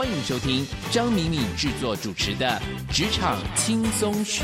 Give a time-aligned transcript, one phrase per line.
[0.00, 2.58] 欢迎收听张敏敏制作主持的
[2.90, 4.42] 《职场轻松学》。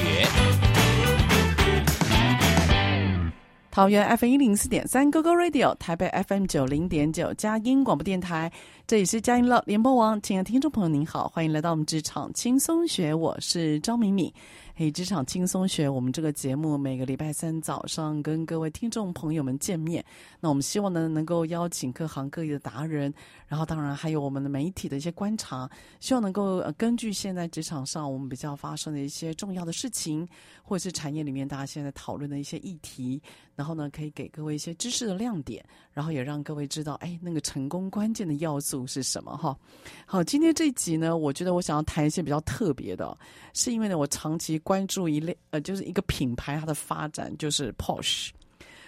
[3.70, 8.52] 桃园 FM 一零四点三 GoGo Radio，台北 FM 九零点九佳音广播电台，
[8.86, 10.22] 这里是佳音乐联播网。
[10.22, 14.32] 亲爱的听众朋友，您好，欢迎来到我们《职场轻松学》，我是张敏敏。
[14.76, 20.04] 嘿，职场轻松学，我们这个节目每个礼拜三早上跟各位听众朋友们见面。
[20.38, 23.12] 那我们希望呢，能够邀请各行各业的达人，
[23.48, 25.68] 然后当然还有我们的媒体的一些观察，
[25.98, 30.28] 希望能够根据现在职场上我们比较发生的一些重要的事情，
[30.62, 33.20] 或者是产业里面大家现在讨论的一些议题，
[33.54, 39.56] 然后呢，可以给各位一些知识的亮点，然后也让各位知道，哎，那个成功关键的要素是什么哈。
[40.04, 43.16] 好，今天这一集呢，我觉得我想要谈一些比较特别的，
[43.54, 44.56] 是因为呢，我长期。
[44.64, 48.30] 关注一类呃，就是一个品牌，它的发展就是 Porsche。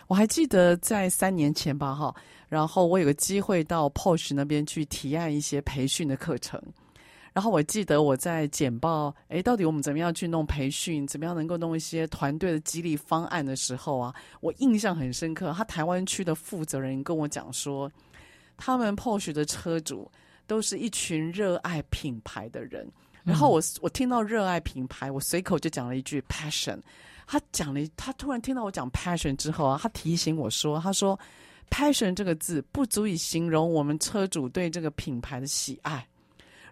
[0.06, 2.12] 我还记得在三年前吧，哈，
[2.48, 6.60] 然后我有个机会到 Porsche 那边去提案一些培训的课程。
[7.34, 15.53] 然后我记得我在简报，诶，到底我们怎么样去弄培训，怎么样能够弄一些团队的激励方案的时候啊，我印象很深刻。
[15.53, 17.88] 他台湾区的负责人跟我讲说，
[18.58, 20.10] 他们 Porsche 的车主
[20.46, 22.86] 都是一群热爱品牌的人。
[23.24, 26.78] 然后我我听到热爱品牌，我随口就讲了一句 passion。
[27.26, 31.18] 他讲了，他突然听到我讲 passion 之后啊，他提醒我说：“他说
[31.68, 36.06] passion 这个字不足以形容我们车主对这个品牌的喜爱。”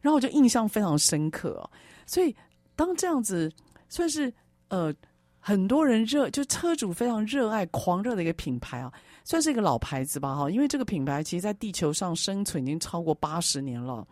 [0.01, 1.71] 然后我就印象非常深刻哦。
[2.07, 2.35] 所以
[2.75, 3.53] 当这样子
[3.91, 4.33] 算是
[4.69, 4.95] 呃
[5.39, 8.91] 很多人热，就车主非常热爱、狂热的一个品牌啊，
[9.27, 10.49] 算是一个老牌子吧哈。
[10.49, 14.07] 因为这个品牌其实在地球上生存已经超过八十年了。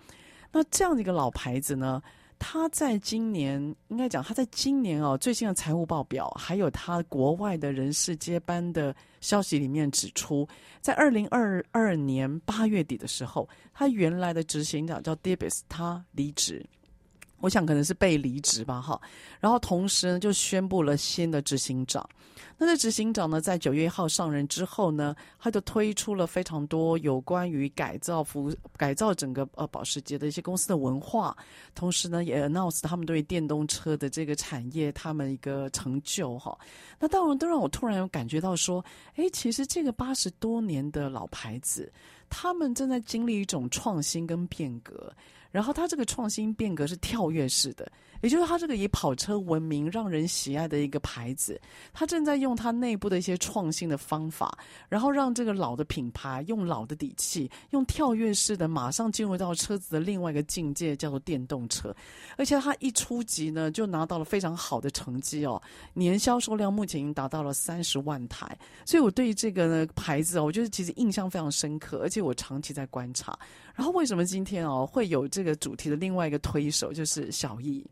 [0.52, 2.02] 那这样的一个老牌子呢？
[2.36, 10.46] 他在今年应该讲，他在今年哦最新的财务报表，还有他国外的人事接班的消息里面指出，
[10.80, 16.62] 在二零二二年八月底的时候，他原来的执行长叫 Debus，他离职。
[17.44, 18.98] 我想可能是被离职吧，哈。
[19.38, 22.08] 然后同时呢，就宣布了新的执行长。
[22.56, 31.36] 那这执行长呢，在九月一号上任之后呢，他就推出了非常多有关于改造服改造整个呃保时捷的一些公司的文化，
[31.74, 36.56] 同时呢，也 announce 他们对电动车的这个产业他们一个成就哈。
[36.98, 38.82] 那当然都让我突然有感觉到说，
[39.16, 41.92] 哎，其实这个八十多年的老牌子，
[42.30, 45.12] 他们正在经历一种创新跟变革。
[45.54, 47.88] 然后它这个创新变革是跳跃式的。
[48.24, 51.60] 也就是它这个以跑车闻名、让人喜爱的一个牌子，
[51.92, 54.56] 它正在用它内部的一些创新的方法，
[54.88, 61.94] 然后让这个老的品牌用老的底气，用跳跃式的马上进入到车子的另外一个境界，叫做电动车。
[62.38, 65.60] 而且它一出击呢，就拿到了非常好的成绩哦，
[65.92, 68.56] 年销售量目前已经达到了三十万台。
[68.86, 73.38] 所以我对于这个呢牌子哦，我觉得其实印象非常深刻，而且我长期在观察。
[73.74, 77.84] 然后为什么今天哦会有这个主题的另外一个推手，就是小易。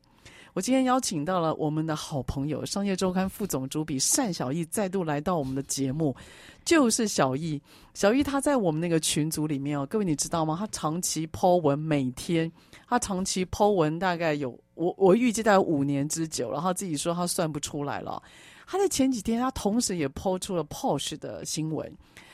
[0.54, 6.14] 我今天邀请到了我们的好朋友，商业周刊副总主笔单小易再度来到我们的节目，
[6.62, 7.60] 就是小易。
[7.94, 10.54] 小易他在我们那个群组里面哦，各位你知道吗？
[10.58, 12.52] 他长期抛文，每天
[12.86, 18.22] 他长期抛文，大概有我我预计大概五年之久，然后自己说他算不出来了。
[18.66, 21.90] 他在前几天，他同时也抛出了 Porsche 的新闻。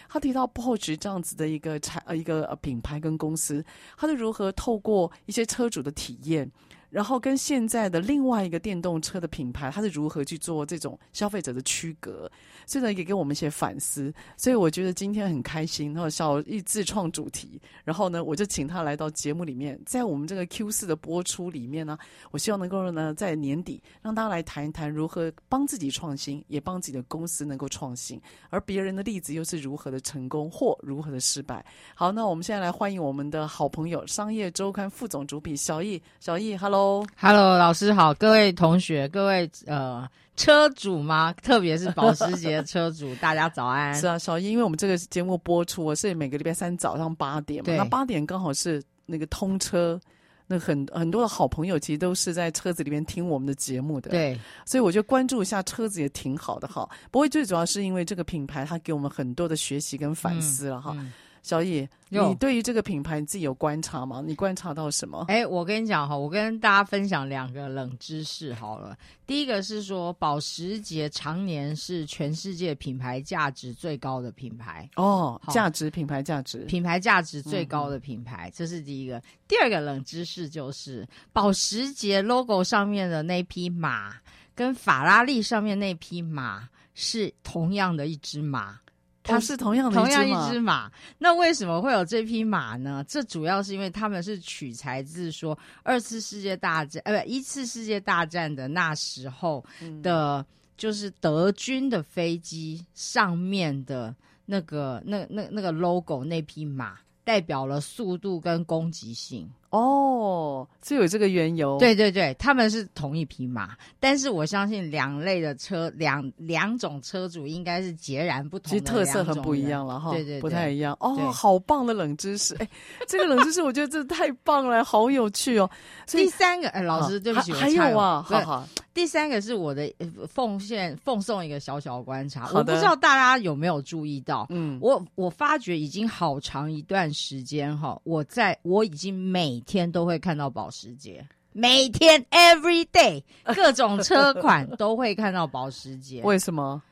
[0.09, 3.65] 他提到 Porsche 这样子的一个产呃一个品牌跟公司，
[3.97, 6.51] 他是如何透过一些车主的体验。
[6.91, 12.31] 然后跟现在的另外一个电动车的品牌，它是如何去做这种消费者的区隔？
[12.67, 14.13] 所以呢，也给我们一些反思。
[14.37, 21.99] 所以我觉得今天很开心，然后小易自创主题，然后呢，我就请他来到节目里面，在我们这个 Q 四的播出里面呢，
[22.31, 28.21] 我希望能够呢，在年底让大家来谈一谈如何帮自己创新，也帮自己的公司能够创新，
[28.51, 31.65] 而别人的例子又是如何的成功或如何的失败。
[31.95, 36.78] 好，那我们现在来欢迎我们的好朋友，商业周刊副总主笔小易，小易，Hello。
[37.17, 41.33] Hello，老师好，各位同学，各位呃车主吗？
[41.43, 43.95] 特别是保时捷车主，大家早安。
[43.97, 50.01] 是啊，小英，因为我们这个节目播出，我是每个礼拜三早上八点嘛，那八点刚好是那个通车，
[50.47, 56.89] 那很很多的好朋友其实都是在车子里面听我们的节目的，对，所以我就关注一下车子也挺好的哈。
[57.11, 60.93] 不过最主要是因为这个品牌，它给我们很多的学习跟反思了哈。
[60.95, 61.13] 嗯嗯
[61.43, 64.23] 小易，你对于这个品牌你自己有观察吗？
[64.27, 65.25] 你观察到什么？
[65.29, 68.97] 哎，我跟你讲哈，我跟大家分享两个冷知识好了。
[69.27, 79.23] 第一个是说，保时捷常年是全世界品牌价值最高的品牌哦，价值品牌价值品牌价值最高的品牌，嗯、这是第一个。
[79.47, 84.15] 第二个冷知识就是，保时捷 logo 上面的那匹马
[84.55, 88.79] 跟法拉利上面那匹马是同样的一只马。
[89.29, 93.05] 它是同样的同样一只马，那为什么会有这匹马呢？
[93.07, 99.65] 这主要是因为他们是取材自说二次世界大战，呃，不，一次世界大战的那时候
[100.03, 100.45] 的，
[100.77, 104.15] 就是德军的飞机上面的
[104.47, 109.49] 那个那那那个 logo 那匹马，代表了速度跟攻击性。
[109.71, 111.77] 哦，是有这个缘由。
[111.79, 120.97] 对对对，他们是同一匹马，但是我相信两类的车，两两种车主应该是截然不同的，其实特色很不一样了哈，对，对对，不太一样。
[121.01, 122.69] 哦，好棒的冷知识，哎，
[123.07, 125.69] 这个冷知识我觉得这太棒了，好有趣哦。
[126.09, 128.69] 第三个，哎，老师，对不起，还有啊，好好。
[128.99, 129.89] 第三个是我的
[130.29, 143.23] 奉献，奉送一个小小的观察，我不知道大家有没有注意到，嗯，我我发觉已经好长一段时间哈，我在我已经每每天都会看到保时捷，每天 every day
[143.55, 146.21] 各种车款 都会看到保时捷。
[146.25, 146.83] 为什么？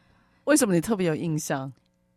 [0.45, 1.73] 为什么你特别有印象？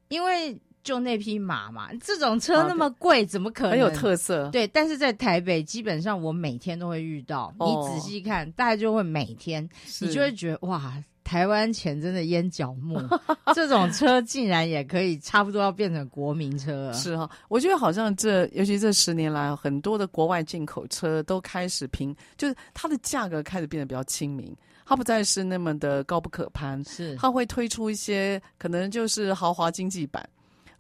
[0.10, 0.56] 因为
[0.90, 3.72] 就那匹马嘛，这种车那么贵，怎么可能？
[3.74, 4.50] 很有特色。
[4.50, 7.54] 对，但是在台北基本上我每天都会遇到。
[7.60, 9.70] 你仔细看，大家就会每天，
[10.02, 10.92] 你就会觉得哇。
[11.22, 13.00] 台湾钱真的淹脚木，
[13.54, 16.94] 这种车竟然也可以差不多要变成国民车了。
[16.94, 24.52] 是哈，我觉得好像这，尤其这十年来，很多的国外进口车都开始平，就是它的价格开始变得比较亲民，
[24.88, 26.84] 它不再是那么的高不可攀。
[26.86, 30.28] 是，它会推出一些可能就是豪华经济版。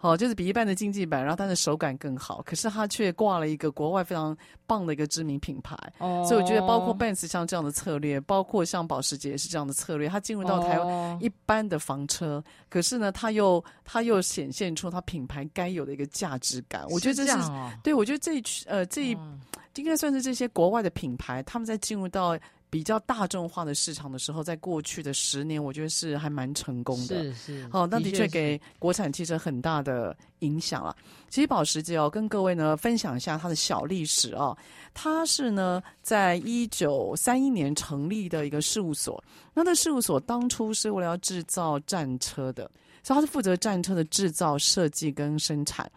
[0.01, 4.35] 好，就是比一般的经济版，然后它的手感更好，可是它却挂了一个国外非常
[4.65, 5.75] 棒的一个知名品牌。
[5.97, 16.85] 哦，所以我觉得包括 Benz 像这样的策略，包括像保时捷也是这样的策略，它进入到台湾一般的房车，哦、可是呢，它又它又显现出它品牌该有的一个价值感。
[16.89, 17.51] 我觉得这是，
[17.83, 19.37] 对，我觉得这一呃这一、嗯、
[19.75, 22.37] 应该算是这些国外的品牌，他们在进入到。
[22.69, 27.23] 比较大众化的市场的时候，在过去的十年，我觉得是还蛮成功的。
[27.23, 30.95] 是是，好、哦，那的确给国产汽车很大的影响了。
[31.29, 34.57] 其实保时捷哦，跟各位呢分享一下它的小历史啊、哦。
[34.93, 39.23] 它是呢，在一九三一年成立的一个事务所。
[39.53, 42.69] 那这事务所当初是为了要制造战车的，
[43.03, 45.89] 所以它是负责战车的制造、设计跟生产。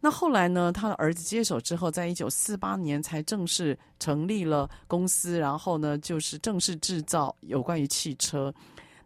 [0.00, 8.54] 那后来呢，他的儿子接手之后，在一九四八年才正式成立了公司，然后呢，就是正式制造有关于汽车。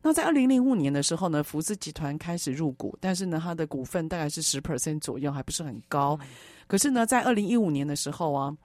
[0.02, 6.18] 那在二零零五年的时候呢，福斯集团开始入股，但是呢，它的股份大概是十 percent 左右，还不是很高。
[6.66, 8.56] 可是呢，在二零一五年的时候啊，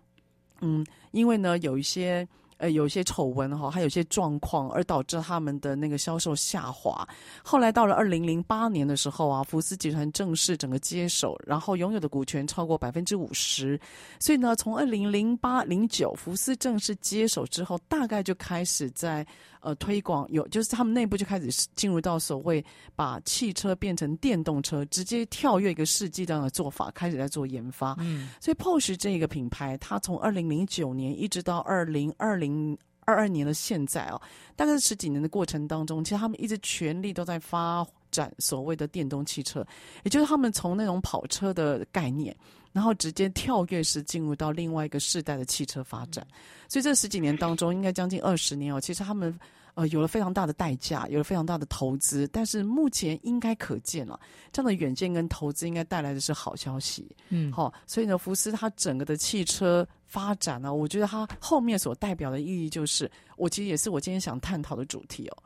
[0.62, 2.28] 嗯，因为呢，有一些。
[2.58, 7.08] 呃，有些丑闻哈，还有些状况，而导致他们的那个销售下滑。
[7.44, 13.80] 后来到了二零零八年的时候啊，福斯集团正式整个接手，然后拥有的股权超过百分之五十。
[14.20, 19.26] 所以呢，从二零零八零九福斯正式接手之后，大概就开始在。
[19.68, 22.64] 呃，推广有就是他们内部就开始进入到所谓
[22.96, 27.94] 把汽车变成电动车，直接跳跃一个世纪这样的做法，开始在做研发。
[28.00, 34.22] 嗯，所以 Porsche 这个品牌，它从二零零九年一直到二零二零二二年的现在哦，
[34.56, 39.68] 大概是十几年的过程当中，其实他们一直全力都在发展所谓的电动汽车，
[40.06, 42.34] 也就是他们从那种跑车的概念。
[42.78, 46.24] 然后直接跳跃式进入到另外一个世代的汽车发展，
[46.70, 48.80] 所以这十几年当中，应该将近二十年哦。
[48.80, 49.36] 其实他们
[49.74, 54.20] 呃有了非常大的代价，有了非常大的投资，但是目前应该可见了，
[54.54, 57.10] 这样的远见跟投资应该带来的是好消息。
[57.30, 65.38] 嗯，好、哦，所以呢，福斯它整个的汽车发展呢，我觉得它后面所代表的意义就是，我其实也是我今天想探讨的主题哦。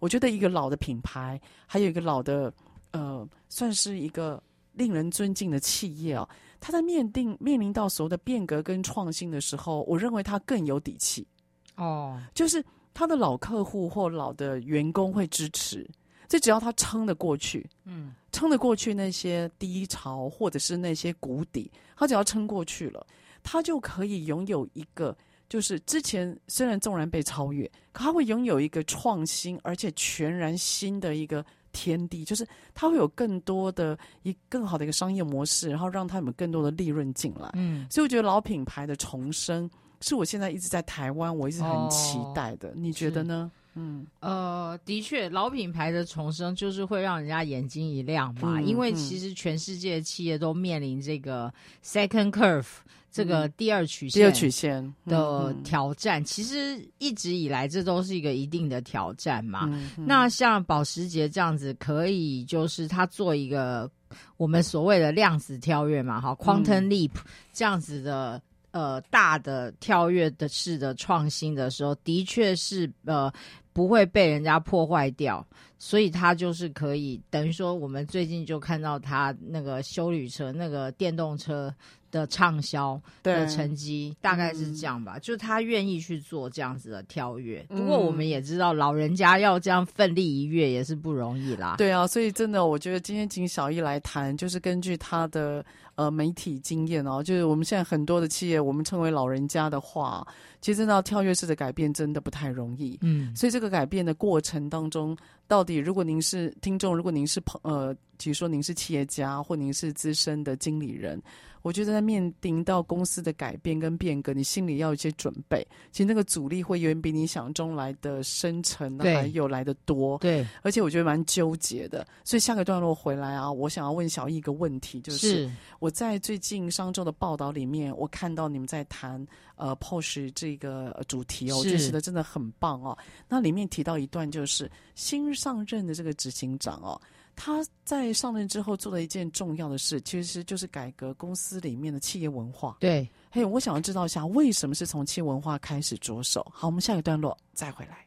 [0.00, 2.52] 我觉得一个老的品牌，还有一个老的
[2.90, 6.28] 呃，算是一个令人尊敬的企业哦。
[6.62, 11.26] 他在面定面临到所谓的变革跟创新的时候，我认为他更有底气。
[11.74, 12.64] 哦，就是
[12.94, 15.84] 他的老客户或老的员工会支持，
[16.28, 23.04] 这只要他撑得过去，嗯，撑得过去那些低潮或者是那些谷底，他只要撑过去了，
[23.42, 25.16] 他就可以拥有一个，
[25.48, 31.44] 就是之前虽然纵然被超越，可他会拥有一个创新而且全然新的一个。
[31.72, 37.50] 天地就是它会有更多的一更好的一个商业模式，然后让他们更多的利润进来。
[37.54, 39.68] 嗯，所以我觉得老品牌的重生
[40.00, 42.68] 是我现在一直在台湾，我一直很期待的。
[42.68, 43.50] 哦、你觉得呢？
[43.74, 51.52] 嗯，呃，的确，老品牌的重生就是会让人家眼睛一亮嘛，嗯、因为其实全世界的企业都面临这个
[51.82, 52.66] second curve。
[53.12, 54.94] 这个第二曲线，第二曲线。
[55.06, 59.68] 的挑战，嗯、其实一直以来这都是一个一定的挑战嘛。
[59.96, 63.90] 那像保时捷这样子，可以就是它做一个
[64.38, 67.10] 我们所谓的量子跳跃嘛，哈，quantum leap
[67.52, 68.40] 这样子的
[68.70, 73.30] 呃大的跳跃的式的创新的时候，的确是呃
[73.74, 75.46] 不会被人家破坏掉，
[75.78, 81.74] 所以它就是可以等于说，我们最近就看到它那个修旅车那个电动车。
[82.12, 87.64] 的畅销的成绩大概是这样吧，嗯、就他愿意去做这样子的跳跃。
[87.70, 91.76] 不过我们也知道，老人家要这样奋力一跃也是不容易啦。
[91.78, 95.64] 对啊，所以真的，我觉得今天请小易来谈，就是根据他的
[95.94, 100.26] 呃媒体经验哦，就是我们现在很多的企业，我们称为老人家的话，
[100.60, 102.98] 其实真的跳跃式的改变真的不太容易。
[103.00, 105.16] 嗯，所以这个改变的过程当中，
[105.48, 111.18] 到底如果您是听众，如果您是朋呃，比如说您是企业家，或您是资深的经理人。
[111.62, 115.66] 我觉得在面临到公司的改变跟变革，你心里要有一些准备。
[115.90, 120.18] 其实那个阻力会远比你想中来的深沉，还有来的多。
[120.18, 122.06] 对，而且我觉得蛮纠结的。
[122.24, 132.96] 所以下个段落回来啊，我想要问小易一个问题，就是，是我在最近上周的报道里面，我看到你们在谈呃 Porsche 这个主题哦，我觉得真的很棒哦。
[133.28, 137.00] 那里面提到一段，就是新上任的这个执行长哦。
[137.34, 142.76] 他在上任之后做了一件重要的事，其实就是改革公司里面的企业文化。
[142.80, 146.46] 对，嘿，我想要知道一下，为什么是从企业文化开始着手？
[146.54, 148.06] 好，我们下一个段落再回来。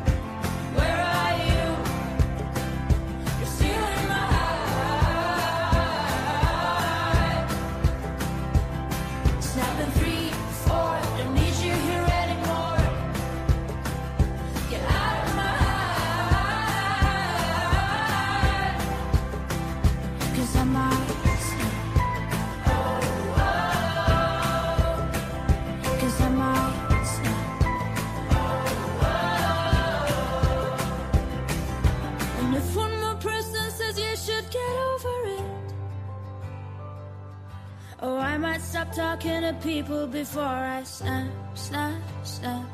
[38.89, 42.65] Talking to people before I snap, snap, snap.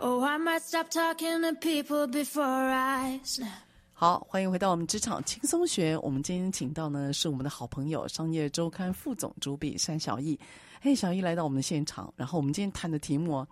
[0.00, 3.48] Oh, I might stop talking to people before I snap.
[3.92, 5.96] 好，欢迎回到我们职场轻松学。
[5.98, 10.38] 我们今天请到呢是我们的好朋友，商业周刊副总主笔山小艺。
[10.80, 13.46] 嘿，小艺来到我们的现场，然后我们今天谈的题目，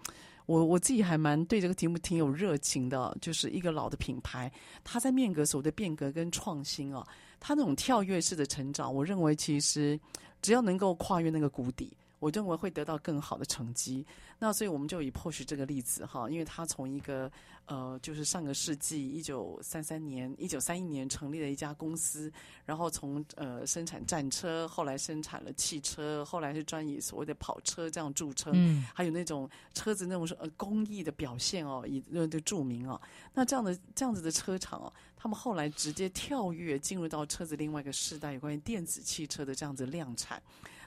[0.47, 4.51] 我我自己还蛮对这个题目挺有热情的，就是一个老的品牌，
[4.83, 7.07] 它在面革所谓的变革跟创新啊，
[7.39, 10.01] 它那种跳跃式的成长，我认为其实
[10.43, 11.97] 只要能够跨越那个谷底。
[12.21, 14.05] 我认为会得到更好的成绩，
[14.41, 17.31] 那所以我们就以 Porsche 这个例子哈，因为他从一个
[17.67, 22.29] 呃，就是上个世纪一九三三年、一九三一年成立了一家公司，
[22.65, 33.01] 然后从呃生产战车，后来生产了汽车，后来是专以所谓的跑车这样著称，嗯，还有那种车子那种呃工艺的表现哦，以那的著名哦。
[33.33, 40.41] 那这样的这样子的车厂哦，他们后来直接跳跃进入到车子另外一个世代，有关于电子汽车的这样子量产。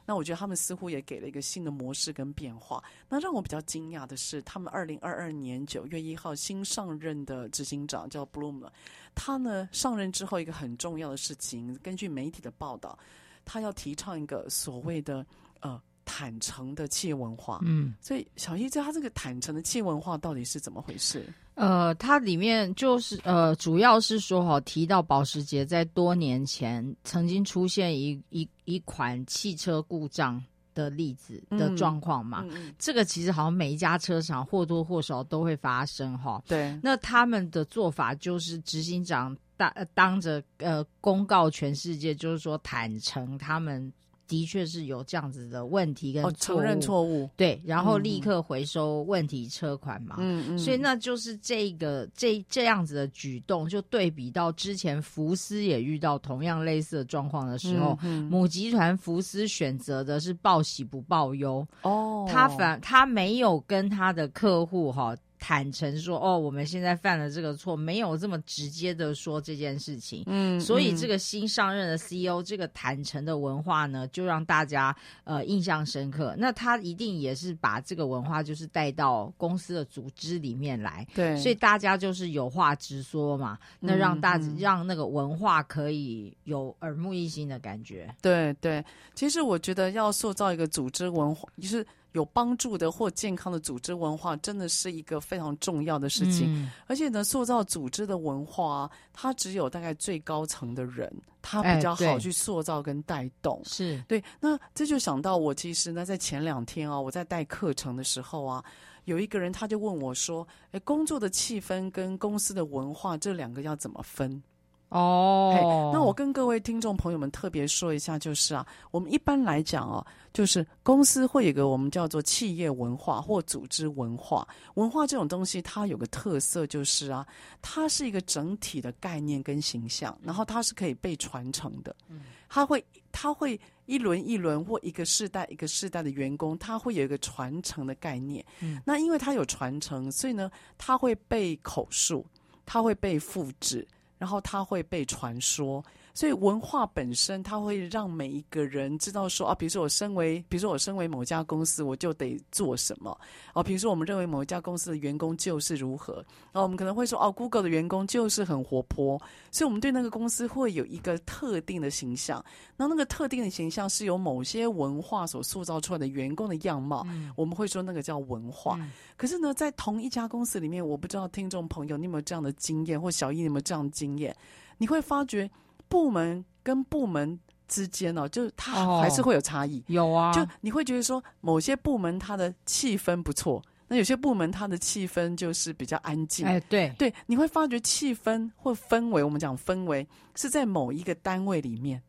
[0.04, 2.84] 那我觉得他们似乎也给了一个新的模式跟变化。
[3.08, 8.68] 那让我比较惊讶的是，他们二零二二年九月一号新上任的执行长叫 Bloom，
[9.14, 12.98] 他呢上任之后一个很重要的事情，根据媒体的报道，
[13.46, 15.24] 他要提倡一个所谓的
[15.60, 17.60] 呃坦诚的企业文化。
[17.64, 21.32] 嗯，所以小叶，这他这个坦诚的企业文化到底是怎么回事？
[21.62, 32.44] 呃，它里面就是呃，主要是说哈，提到保时捷在多年前曾经出现一一一款汽车故障的例子的状况嘛。
[32.50, 36.42] 嗯嗯、这个其实好像每一家车厂或多或少都会发生哈。
[36.48, 43.94] 对，那他们的做法就是执行长当当着呃公告全世界，就是说坦诚他们。
[44.32, 50.56] 的确是有这样子的问题跟承认错误，对，然后立刻回收问题车款嘛，嗯。
[50.56, 65.14] 嗯，所以那就是这个这这样子的举动，就对比到之前福斯也遇到同样类似的状况的时候，嗯嗯、母集团福斯选择的是报喜不报忧，哦，他反他没有跟他的客户哈。
[65.44, 70.24] 坦诚说：“哦，我们现在犯了这个错，没有这么直接的说这件事情。
[70.28, 76.36] 嗯，所以这个新上任的 CEO 这个坦诚的文化呢，就让大家呃印象深刻。
[76.38, 83.58] 那他一定也是把这个文化就是带到公司的组织里面来，对，所以大家就是有话直说嘛。
[83.80, 88.14] 那让大、嗯、让那个文化可以有耳目一新的感觉。
[88.22, 96.54] 对对，其实我觉得要塑造一个组织文化，就是。”有帮助的或健康的组织文化，真的是一个非常重要的事情。
[96.54, 103.62] 嗯、而且呢，塑造组织的文化，它只有大概最高层的人，他比较好去塑造跟带动。
[103.64, 104.28] 是、哎、对，对。
[104.40, 108.64] 那这就想到我其实呢，在前两天啊，我在带课程的时候啊，
[109.06, 114.44] 有一个人他就问我说：“哎，工作的气氛跟公司的文化这两个要怎么分？”
[114.92, 124.46] 哦那我跟各位听众朋友们特别说一下，就是啊，我们一般来讲哦，就是公司会有个我们叫做企业文化或组织文化。
[124.74, 127.26] 文化这种东西，它有个特色就是啊，
[127.62, 131.96] 它是一个整体的概念跟形象，然后它是可以被传承的。
[132.10, 138.46] 嗯，它会，它会一轮一轮或一个世代一个世代的员工，它会有一个传承的概念。
[138.60, 142.26] 嗯，那因为它有传承，所以呢，它会被口述，
[142.66, 143.88] 它会被复制。
[144.22, 153.18] 然后它会被传说，所以文化本身它会让每一个人知道说啊，比如说我身为，比如说我身为某家公司，我就得做什么
[153.54, 153.64] 哦。
[153.64, 156.16] 比如说我们认为某一家公司的员工就是如何，
[156.52, 159.18] 然后我们可能会说哦，Google 的员工就是很活泼，
[159.52, 162.44] 所以我们对那个公司会有一个特定的形象。
[162.76, 168.76] 那那个特定的形象是由某些文化所塑造出来的员工的样貌，嗯、我们会说那个叫文化。
[168.82, 173.92] 嗯、可是呢，在同一家公司里面，我不知道听众朋友你有没有这样的经验，或小易你有没有这样的。
[173.92, 174.36] 经验，
[174.78, 175.48] 你会发觉
[175.92, 179.84] 部门跟部门之间哦，就它还是会有差异。
[179.88, 186.46] 有啊，就你会觉得说，某些部门它的气氛不错，那有些部门它的气氛就是比较安静。
[186.48, 192.02] 哎，对对，你会发觉气氛或氛围，我们讲氛围是在某一个单位里面。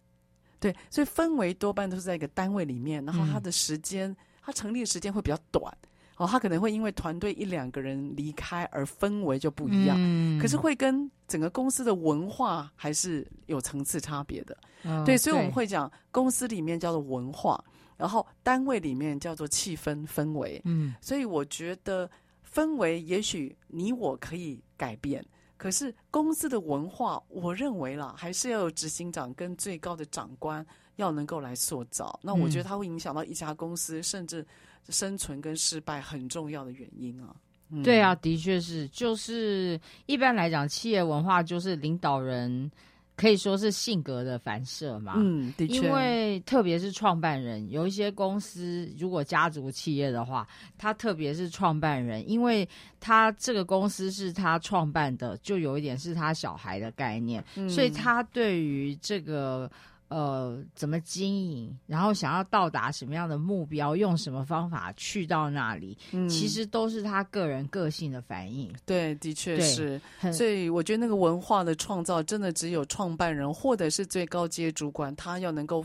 [0.61, 5.77] 对，所以氛围多半都是在一个单位里面，然后它的时间，嗯、它成立的时间会比较短。
[6.23, 14.57] 哦，他可能会因为团队一两个人离开而氛围就不一样，嗯、可是会跟整个公司的文化还是有层次差别的。
[14.85, 17.63] 哦、对，所以我们会讲公司里面叫做文化，
[17.97, 20.61] 然后单位里面叫做气氛氛围。
[20.65, 22.09] 嗯，所以我觉得
[22.55, 25.25] 氛围也许你我可以改变，
[25.57, 30.65] 可是公司的文化，我认为啦，还是要有执行长跟最高的长官
[30.97, 32.19] 要能够来塑造。
[32.23, 34.47] 那我觉得它会影响到一家公司，嗯、甚至。
[34.89, 37.33] 生存跟失败很重要的原因啊，
[37.71, 42.69] 嗯、对啊，的确是，就是一般来讲，企业文化就是领导人
[43.15, 45.15] 可以说是性格的反射嘛。
[45.19, 50.45] 嗯，的确，因为特别是创办人，有一些公司如果家族企业的话，
[50.77, 59.71] 他特别是创办人，因为他这个公司是他创办的，就有一点是他小孩的概念，嗯、所以他对于这个。
[60.13, 61.79] 呃，怎么经营？
[61.87, 63.97] 然后想要到达什么样的目标？
[63.97, 65.97] 用什么方法去到那里？
[66.13, 68.71] 嗯，其实都是他个人个性的反应。
[68.85, 70.01] 对，的确是。
[70.33, 75.83] 所以我觉得那个文化的创造，真的只有创办人或者是最高阶主管，他要能够。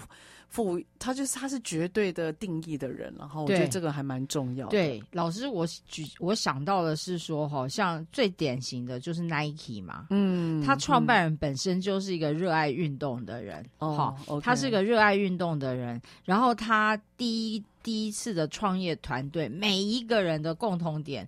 [0.49, 4.71] 赋他就是他是绝对的定义的人，然后我觉得这个还蛮重要的。
[4.71, 21.27] 对，老师，我举我想到的是说，好像最典型的就是 Nike 嘛，嗯，他创办人本身就是一个热爱运动的人，好、嗯，他是个热爱运动的人，然后他第一第一次的创业团队，每一个人的共同点。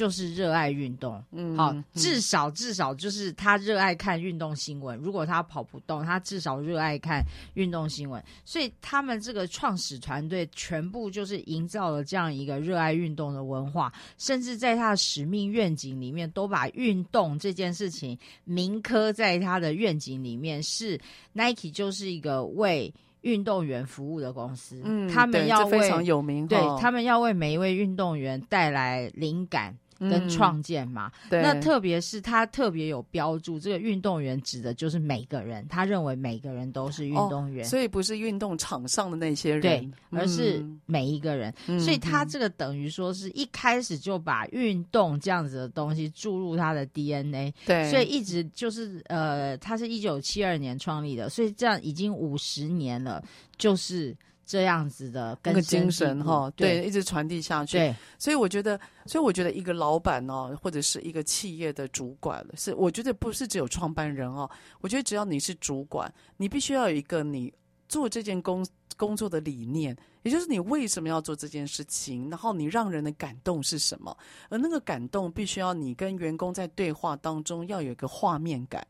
[0.00, 4.96] 就是热爱运动，嗯，好，至少至少就是他热爱看运动新闻。
[4.96, 8.24] 如果他跑不动，他至少热爱看运动新闻。
[8.42, 20.62] 所以他们这个创始团队全部就是营造了这样一个热爱运动的文化，甚至在他的使命愿景里面都把运动这件事情铭刻在他的愿景里面。
[20.62, 20.98] 是
[21.34, 29.76] Nike 就是一个为运动员服务的公司，嗯，他们要为非常有名，对，他们要为每一位运动员带来灵感。
[30.00, 53.22] 跟创建嘛，嗯、对，那特别是他特别有标注，这个运动员指的就是每个人，他认为每个人都是运动员，哦，所以不是运动场上的那些人，对，而是每一个人，嗯、所以他这个等于说是一开始就把运动这样子的东西注入他的 DNA，对，所以一直就是呃，他是一九七二年创立的，所以这样已经五十年了，
[53.58, 54.16] 就是。
[54.50, 57.76] 这样子的跟个精神哈，对，对，一直传递下去。
[57.76, 67.54] 对，所以我觉得，所以我觉得一个老板哦，或者是一个企业的主管，是我觉得不是只有创办人哦，我觉得只要你是主管，你必须要有一个你
[67.88, 74.16] 做这件工工作的理念，也就是你为什么要做这件事情，然后你让人的感动是什么，
[74.48, 78.84] 而那个感动必须要你跟员工在对话当中要有一个画面感。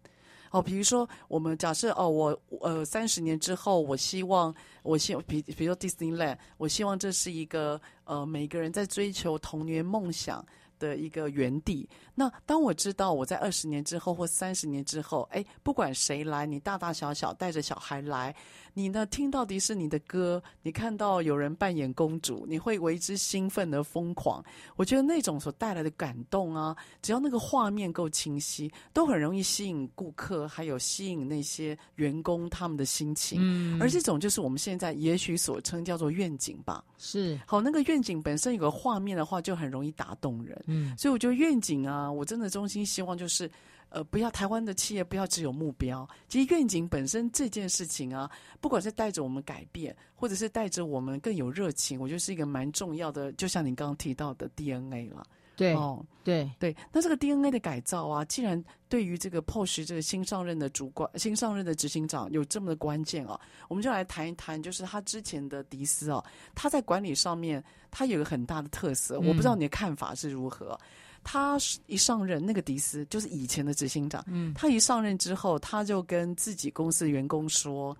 [0.50, 10.44] 哦，比如说，我们假设哦，我呃三十年之后，我希望，我希比比如说 Disneyland，我希望这是一个呃每个人在追求童年梦想
[10.78, 11.88] 的一个原地。
[12.14, 18.34] 那当我知道我在二十年之后或三十年之后，哎，不管谁来，你大大小小带着小孩来。
[18.74, 19.04] 你呢？
[19.06, 24.44] 听到迪士尼的歌，你看到有人扮演公主，你会为之兴奋而疯狂。
[24.76, 33.38] 我觉得那种所带来的感动啊，只要那个画面够清晰，都很容易吸引顾客，还有吸引那些员工他们的心情。
[33.42, 36.84] 嗯，而这种就是我们现在也许所称叫做愿景吧。
[36.98, 40.62] 是，好，那个愿景本身有个画面的话，就很容易打动人。
[40.66, 43.50] 嗯，所以我觉得愿景啊，我真的衷心希望就是。
[43.90, 53.32] 呃，不要台湾的企业不要只有目标，其实愿景本身这件事情啊，不管是带着我们改变，或者是带着我们更有热情，我觉得是一个蛮重要的。
[53.32, 55.24] 就像你刚刚提到的 DNA 了，
[55.56, 56.74] 对，哦，对对。
[56.92, 66.24] 那这个 DNA 的改造啊，既然对于这个 Porsche 这个新上任的主管、新上任的执行长有这么的关键啊，我们就来谈一谈，就是他之前的迪斯啊，
[66.54, 70.78] 他在管理上面他有个很大的特色，嗯，我不知道你的看法是如何。
[71.22, 71.56] 他
[71.86, 74.24] 一上任，那个迪斯就是以前的执行长。
[74.26, 77.96] 嗯，他一上任之后，他就跟自己公司员工说：“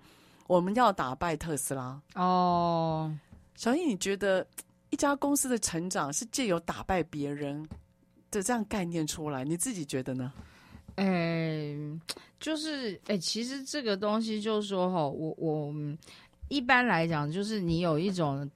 [0.47, 3.15] 我们要打败特斯拉。”哦，
[3.55, 4.45] 小易，你觉得
[4.89, 7.67] 一家公司的成长是借由打败别人
[8.31, 9.43] 的这样概念出来？
[9.43, 10.33] 你自己觉得呢？
[10.95, 11.99] 哎、欸，
[12.39, 15.73] 就是哎、欸，其实这个东西就是说哈，我我
[16.49, 18.49] 一般来讲，就是你有一种。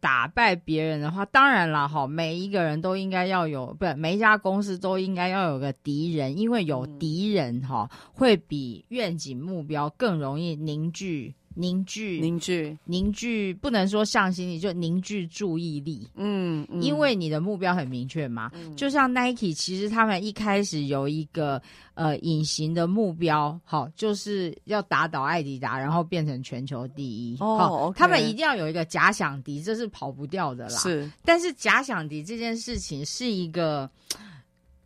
[0.00, 11.34] 打败别人的话，当然了，哈，每一个人都应该要有，不，每一家公司都应该要有个敌人，因为有敌人，哈，会比愿景目标更容易凝聚。
[11.54, 16.08] 凝聚，凝聚，凝聚，不能说向心力，就凝聚注意力。
[16.14, 18.50] 嗯，嗯，因为你的目标很明确嘛。
[18.54, 21.60] 嗯，就像 Nike，其实他们一开始有一个
[21.94, 27.36] 呃隐形的目标，好，就是要打倒艾迪达，然后变成全球第一。
[27.40, 30.78] 哦，他们一定要有一个假想敌，这是跑不掉的啦。
[30.78, 33.90] 是，但是假想敌这件事情是一个。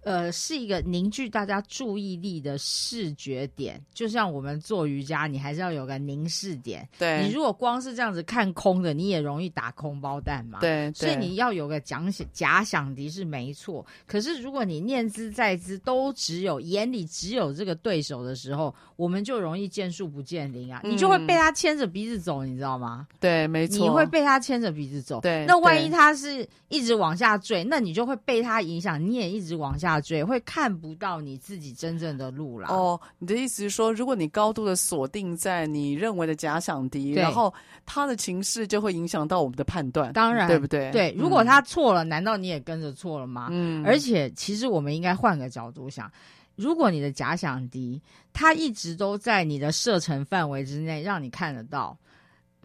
[0.04, 6.86] 呃，是一个凝聚大家注意力的视觉点，就像我们做瑜伽，你还是要有个凝视点。
[6.98, 10.60] 对，你如果光是这样子看空的，你也容易打空包弹嘛。
[10.60, 13.84] 对，所以你要有个假想假想敌是没错。
[14.06, 23.08] 可是如果你念兹在兹，都只有眼里只有这个对手的时候，我们就容易见树不见林啊，嗯、你就会被他牵着鼻子走，你知道吗？
[23.18, 25.22] 对，没错，你会被他牵着鼻子走。
[25.22, 29.93] 对，那万一他是一直往下坠，那你就会被他影响，你也一直往下。
[29.94, 32.68] 下坠，会看不到你自己真正的路了。
[32.68, 37.52] 哦，你的意思是说，如果你高度的锁定在你认为的假想敌，然后
[37.86, 40.90] 他的情势就会影响到我们的判断，当然，对不对？
[40.90, 43.48] 对，如果他错了，嗯，难道你也跟着错了吗？
[43.50, 46.10] 嗯，而且其实我们应该换个角度想，
[46.56, 48.00] 如果你的假想敌
[48.32, 51.96] 他一直都在你的射程范围之内，让你看得到。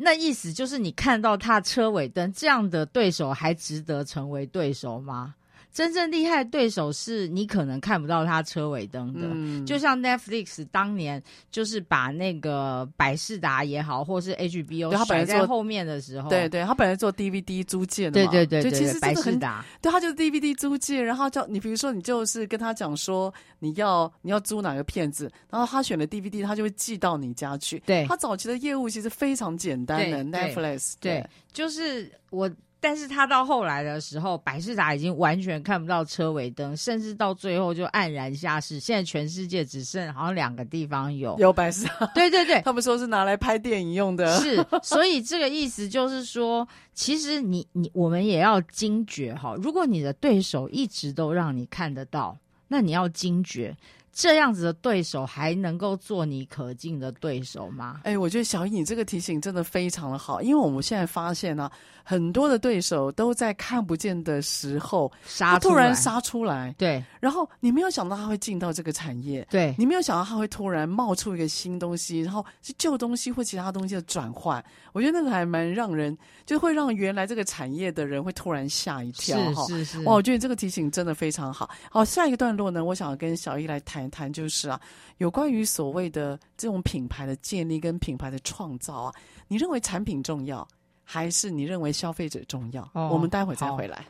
[0.02, 5.36] 那意思就是，你看到他车尾灯这样的对手，还值得成为对手吗？
[5.72, 27.80] 真正厉害的对手是你可能看不到他车尾灯的，嗯、就像 Netflix 当年就是把那个百事达也好，或是 HBO 他摆在后面的时候，对对，他本来做 DVD 租借的嘛，对对对，对，就其实百视达，对，他就是 DVD 租借，然后叫你，比如说你就是跟他讲说你要你要租哪个片子，然后他选了 DVD，他就会寄到你家去。
[27.86, 32.50] 对，他早期的业务其实非常简单的，Netflix，对，对，就是我。
[32.82, 38.80] 但是他到后来的时候，百事达已经完全看不到车尾灯，甚至到最后就黯然下市。
[38.80, 44.40] 现在全世界只剩好像两个地方有有百事达，对对对， 他们说是拿来拍电影用的。
[44.40, 52.38] 是，所以这个意思就是说，其实你你我们也要惊觉哈，如果你的对手一直都让你看得到，
[52.70, 53.76] 那你要惊觉。
[54.20, 58.02] 这样子的对手还能够做你可敬的对手吗？
[58.04, 61.72] 哎，我觉得小易你这个提醒真的非常的好，因为我们现在发现呢、啊，
[62.04, 81.70] 很多的对手都在看不见的时候杀突然杀出来，对，然后你没有想到他会进到这个产业，对，你没有想到他会突然冒出一个新东西，然后是旧东西或其他东西的转换，我觉得那个还蛮让人，就会让原来这个产业的人会突然吓一跳，是是是，哇，我觉得这个提醒真的非常好。
[81.90, 84.09] 好，下一个段落呢，我想要跟小易来谈。
[84.10, 84.80] 谈就是啊，
[85.18, 89.14] 有关于所谓的这种品牌的建立跟品牌的创造啊，
[89.48, 90.68] 你认为产品重要，
[91.04, 92.84] 还是你认为消费者重要？
[92.94, 94.06] 哦，我们待会再回来。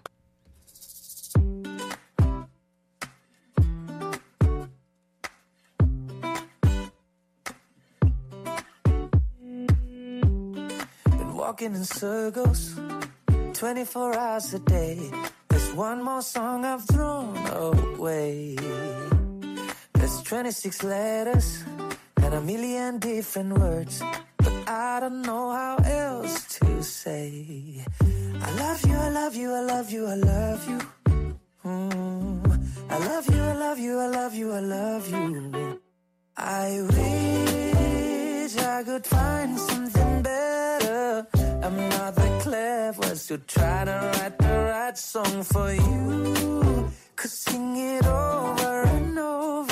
[18.70, 18.99] There's
[20.18, 21.64] 26 letters
[22.24, 24.02] and a million different words,
[24.38, 27.86] but I don't know how else to say.
[28.42, 30.80] I love you, I love you, I love you, I love you.
[31.66, 32.60] Mm.
[32.90, 35.80] I love you, I love you, I love you, I love you.
[36.38, 41.28] I wish I could find something better.
[41.64, 46.90] I'm not that clever, still trying to write the right song for you.
[47.16, 49.69] Could sing it over and over.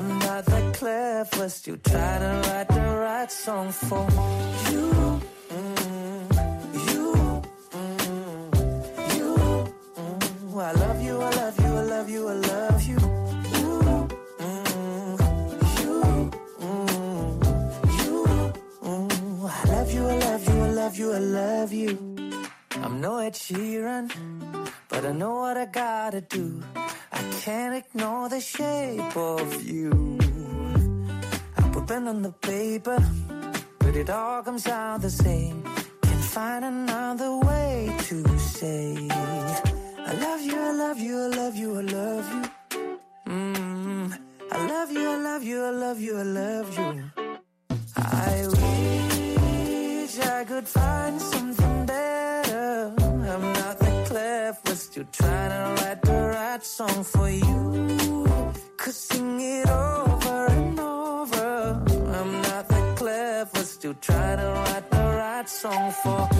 [0.00, 4.08] I'm not that clever, still trying to write the right song for
[4.70, 5.20] you.
[6.88, 7.42] You,
[9.18, 9.74] you.
[10.58, 12.96] I love you, I love you, I love you, I love you.
[12.96, 14.08] Ooh,
[15.82, 15.94] you,
[18.00, 18.24] you.
[19.46, 22.16] I love you, I love you, I love you, I love you.
[22.82, 24.10] I'm no Ed Sheeran
[24.90, 26.62] but I know what I gotta do.
[27.12, 30.18] I can't ignore the shape of you.
[31.56, 32.98] I put pen on the paper,
[33.78, 35.62] but it all comes out the same.
[36.02, 41.78] Can't find another way to say I love you, I love you, I love you,
[41.78, 42.42] I love you.
[43.28, 44.18] Mm,
[44.50, 47.29] I love you, I love you, I love you, I love you.
[55.00, 58.26] Still trying to write the right song for you.
[58.76, 61.82] Could sing it over and over.
[62.16, 66.39] I'm not that clever, still trying to write the right song for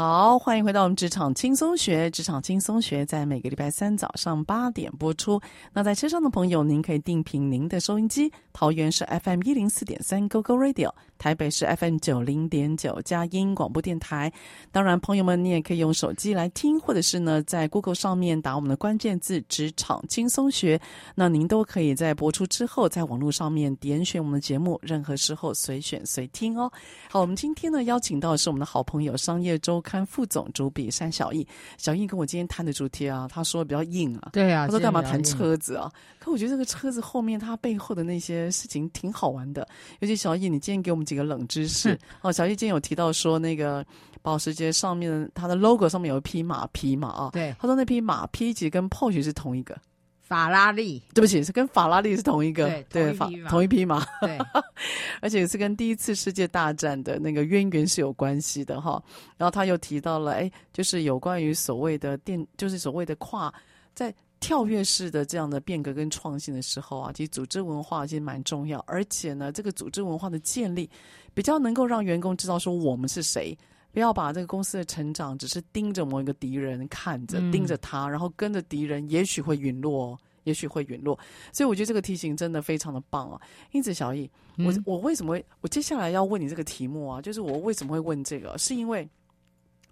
[0.00, 2.08] 好，欢迎回到我们职场轻松学。
[2.08, 5.40] 职场轻松学在每个礼拜三早上八点播出。
[5.72, 14.32] 那在车上的朋友，您可以定频您的收音机，桃园是 FM 一零四点三 GoGo Radio，台北市 FM 九零点九佳音广播电台。
[14.70, 20.80] 当然，朋友们，你也可以用手机来听，或者是呢，在 Google 上面打我们的关键字“职场轻松学”，
[21.14, 26.70] 那您都可以在播出之后，在网络上面点选我们的节目，任何时候随选随听哦。
[27.10, 35.90] 好，我们今天呢邀请到的是我们的好朋友商业周刊副总主笔山小艺，小艺跟我今天谈的主题啊，他说比较硬啊，对啊，他说干嘛谈车子啊？
[36.18, 39.66] 可我觉得这个车子后面它背后的那些事情挺好玩的，
[40.00, 41.98] 尤其小艺，你今天给我们几个冷知识。
[42.20, 42.30] 哦。
[42.30, 43.84] 小易今天有提到说，那个
[44.20, 49.76] 保时捷上面它的 logo 上面有一匹马匹嘛啊，对，他说那匹马匹其实跟 Porsche 是同一个。
[50.20, 54.36] 法拉利，对不起，是跟法拉利是同一个，对，法同一匹马，对，
[55.22, 59.02] 而且是跟第一次世界大战的那个渊源是有关系的哈。
[59.38, 63.50] 然后他又提到了，哎，就是有关于所谓的电，就是所谓的跨
[63.94, 70.88] 在跳跃式的这样的变革跟创新的时候啊，其实组织文化其实蛮重要，而且呢，这个组织文化的建立
[71.34, 73.56] 比较能够让员工知道说我们是谁，
[73.92, 80.06] 不要把这个公司的成长只是盯着某一个敌人看着，盯着他，然后跟着敌人，也许会陨落。
[80.06, 81.18] 哦也许会陨落，
[81.52, 83.38] 所以我觉得这个题型真的非常的棒啊！
[83.72, 87.20] 因此，小易，我我为什么会我接下来要问你这个题目啊？
[87.20, 88.56] 就是我为什么会问这个？
[88.56, 89.06] 是因为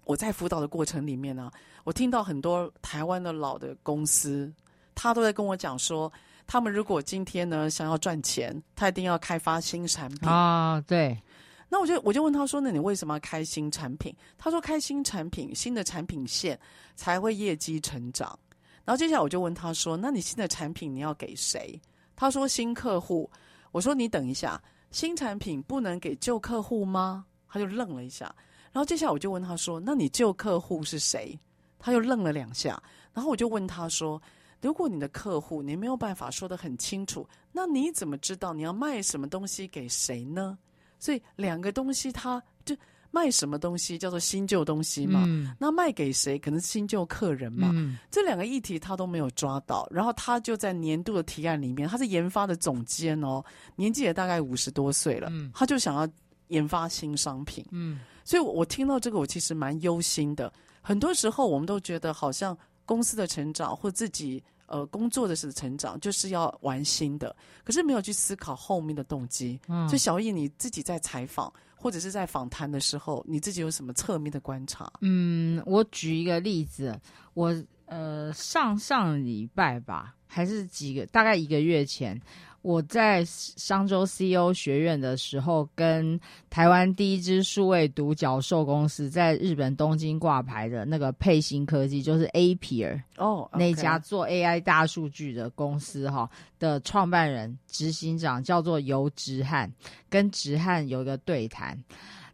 [0.07, 4.51] 我在辅导的过程里面呢、啊，我听到很多台湾的老的公司，
[4.95, 6.11] 他都在跟我讲说，
[6.47, 10.81] 他们如果今天呢想要赚钱，他一定要开发新产品啊。
[10.87, 11.21] 对，
[11.67, 14.15] 那我就我就问他说，那你为什么要开新产品？
[14.37, 16.57] 他说，开新产品，新的产品线
[16.95, 18.39] 才会业绩成长。
[18.85, 21.77] 然后接下来我就问他说：“那你新的产品你要给谁？”
[22.15, 23.29] 他说：“新客户。”
[23.73, 28.33] 我说：“你等一下，新产品不能给旧客户吗？”他就愣了一下。
[28.71, 31.37] 然后接下来我就问他说：“那你旧客户是谁？”
[31.79, 32.81] 他又愣了两下。
[33.13, 34.21] 然后我就问他说
[34.61, 40.57] ：“如果你的客户你没有办法说得很清楚，那你怎么知道你要卖什么东西给谁呢？”
[40.99, 42.75] 所以两个东西他就。
[43.09, 45.23] 卖什么东西叫做新旧东西嘛？
[45.25, 47.71] 嗯、那卖给谁可能是新旧客人嘛？
[47.73, 53.43] 嗯、这两个议题他都没有抓到，然后他就在年度的提案里面，他是研发的总监哦，
[53.77, 56.07] 年纪也大概五十多岁了，嗯、他就想要
[56.49, 57.65] 研发新商品。
[57.71, 60.51] 嗯，所以我听到这个，我其实蛮忧心的。
[60.81, 69.57] 很多时候我们都觉得好像公司的成长或自己呃工作的是成长就是要玩新的，可是没有去思考后面的动机。
[69.69, 71.51] 嗯，所以小易你自己在采访。
[71.79, 74.91] 或者是在访谈的时候，你自己有什么侧面的观察？
[75.01, 76.99] 嗯，我举一个例子，
[77.35, 82.19] 我呃上上礼拜吧，还是几个大概一个月前。
[82.67, 99.71] 我在商州 CEO 学院的时候，跟台湾第一支数位独角兽公司在日本东京挂牌的那个沛星科技，就是 Appier 哦，那家做 AI 大数据的公司哈的创办人、执行长叫做游直汉，
[100.09, 101.81] 跟直汉有一个对谈。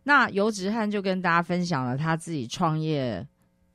[0.01, 3.23] 那游直汉就跟大家分享了他自己创业。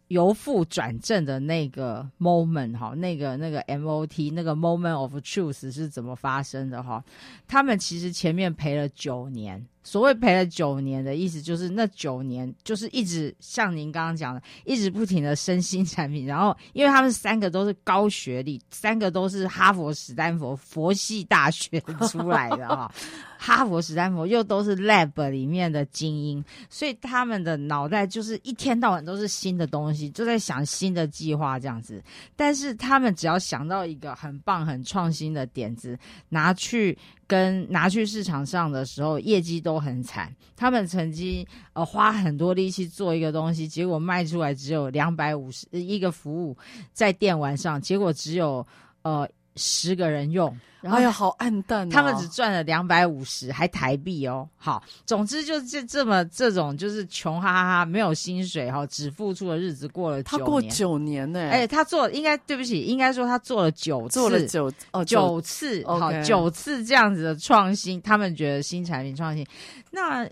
[0.08, 7.02] 由负转正的那个 moment 哈，那个那个 MOT 那个 moment of truth 是怎么发生的哈？
[7.46, 9.64] 他们其实前面赔了九年。
[9.82, 16.26] 所谓赔了九年的意思，就是那九年就是一直像您刚刚讲的，一直不停的生新产品。
[16.26, 22.92] 然后，因为他们三个都是高学历，三个都是哈佛、史丹佛佛系大学出来的哈，
[23.38, 32.02] 哈佛、史丹佛又都是 lab 里面的精英，所以他们的脑袋就是一天到晚都是新的东西，就在想新的计划这样子。
[32.36, 36.98] 但是他们只要想到一个很棒、很创新的点子，拿去。
[37.28, 40.34] 跟拿去市场上的时候，业绩都很惨。
[40.56, 46.56] 他们曾经呃花很多力气做一个东西，结果卖出来只有两百五十一个服务
[46.92, 48.66] 在电玩上，结果只有
[49.02, 49.28] 呃。
[49.58, 51.90] 十个人用，然后哎呀，好暗淡哦。
[51.92, 54.48] 他们只赚了两百五十，还台币哦。
[54.56, 60.38] 好，总之就是这这么这种就是穷哈哈哈，没有薪水哈，只付出的日子过了九年。
[60.38, 61.50] 他过九年呢？
[61.50, 69.46] 哎，他做应该对不起，应该说他做了九次，做了九哦九次，好九次这样子的创新，他们觉得新产品创新，
[69.90, 70.24] 那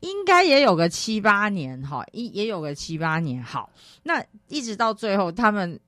[0.00, 3.42] 应该也有个七八年哈，一也有个七八年。
[3.42, 3.70] 好，
[4.02, 5.78] 那一直到最后他们。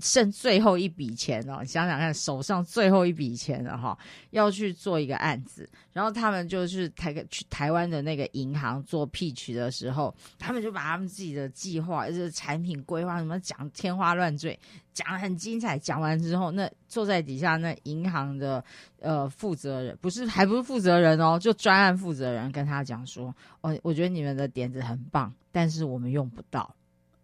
[0.00, 3.96] 剩最后一笔钱哦，想想看，手上最后一笔钱了哈，
[4.30, 14.58] 要去做一个案子，然后他们就是台去台湾的那个银行做 P 取的时候，他们就把他们自己的计划，就是产品规划什么讲天花乱坠，
[14.92, 15.78] 讲得很精彩。
[15.78, 18.62] 讲完之后，那坐在底下那银行的
[19.00, 26.75] 呃负责人，不是还不是负责人哦，就专案负责人跟他讲说，哦，我觉得你们的点子很棒，但是我们用不到。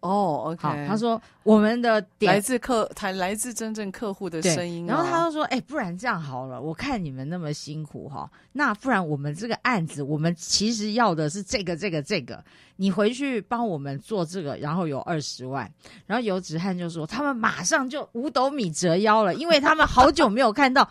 [0.03, 4.87] 哦、oh,，OK，好，他说我们的点来自客，他来自真正客户的声音、哦。
[4.89, 12.43] 然后他就说，哎、欸，不然这样好了，我看你们那么辛苦哈，那不然我们这个案子，我们其实要的是这个、这个、这个，
[12.75, 15.71] 你回去帮我们做这个，然后有二十万。
[16.05, 20.89] 然后游子汉就说，他们马上就五斗米折腰了，因为他们好久没有看到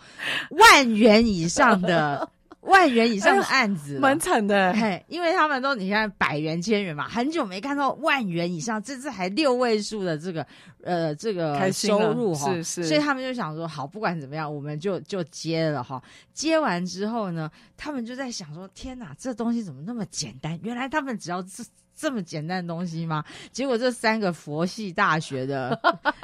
[0.49, 2.27] 万元以上的。
[2.63, 4.73] 万元以上的案子，蛮、哎、惨的。
[4.73, 10.45] 嘿，因为他们都你看百元、千元嘛，很久没看到万元以上，这次还六位数的这个
[10.81, 12.83] 呃这个收入哈，是是。
[12.85, 16.01] 所以他们就想说，好，不管怎么样，我们就就接了哈。
[16.33, 20.57] 接完之后呢，他们就在想说，天哪，这东西怎么那么简单？
[20.63, 21.63] 原来他们只要这
[21.95, 23.25] 这么简单的东西吗？
[23.51, 25.77] 结果这三个佛系大学的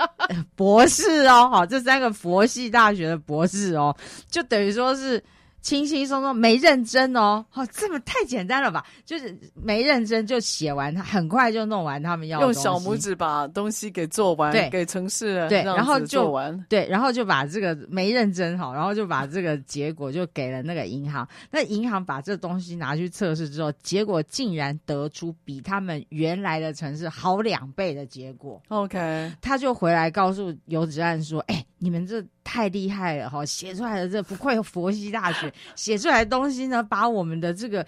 [0.55, 3.93] 博士哦，好，这三个佛系大学的博士哦，
[4.29, 5.21] 就等于说是。
[5.62, 8.86] 轻轻松松没认真哦，哦，这么太简单了吧？
[9.05, 28.62] 就是没认真就写完，他很快就弄完他们要用小拇指把东西给做完，对，给程式了，对，然后就做完，对，然后就把这个没认真好，然后就把这个结果就给了那个银行，那银行把这东西拿去测试之后，结果竟然得出比他们原来的城市好两倍的结果。
[28.70, 33.45] OK，他就回来告诉游子汉说：“哎、欸，你们这。”太厉害了哈！
[33.45, 37.85] 写出来的这不愧佛系大学，写出来的东西呢，把我们的这个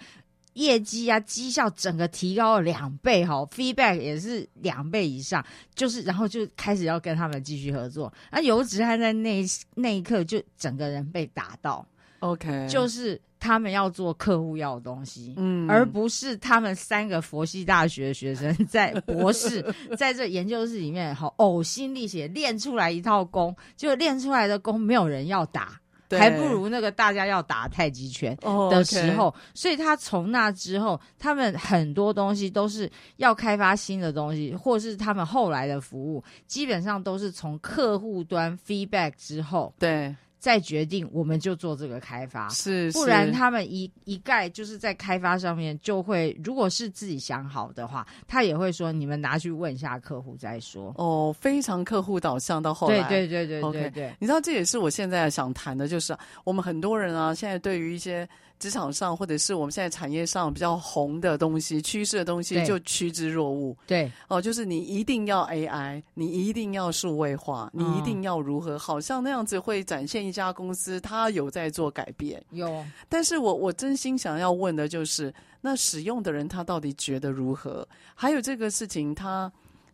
[0.52, 5.44] 业绩啊、绩效整个提高了两倍哈，feedback 也是两倍以上，
[5.74, 8.12] 就是然后就开始要跟他们继续合作。
[8.30, 9.44] 那游子汉在那
[9.74, 11.84] 那一刻就整个人被打到
[12.20, 13.20] ，OK，就是。
[13.42, 19.60] 他们要做客户要的东西，嗯，而不是他们三个佛系大学的学生在博士
[19.98, 25.80] 在这研究室里面好呕心沥血练出来一套功，就练出来的功没有人要打，
[26.10, 28.36] 还不如那个大家要打太极拳
[28.70, 29.24] 的时候。
[29.24, 29.34] Oh.
[29.54, 40.14] 所以他从那之后，他们很多东西都是要开发新的东西，或是他们后来的服务，基本上都是从客户端 feedback 之后，对。
[40.42, 50.92] 再决定，我们就做这个开发，是，是不然他们一一概就是在开发上面就会，如果是自己想好的话，他也会说你们拿去问一下客户再说。
[50.98, 54.16] 哦，非常客户导向到后来，对对对对对对。
[54.18, 56.12] 你知道这也是我现在想谈的，就是
[56.42, 58.28] 我们很多人啊，现在对于一些。
[58.62, 63.76] 职场上，或者是我们现在产业上比较红的东西、趋势的东西，就趋之若鹜。
[63.88, 72.40] 对，哦，就是你一定要 AI，你一定要数位化，你一定要如何，好像那样子会展现一家公司它有在做改变。
[72.50, 77.84] 有，但是我我真心想要问的就是，那使用的人他到底觉得如何？
[78.14, 79.52] 还有这个事情，他。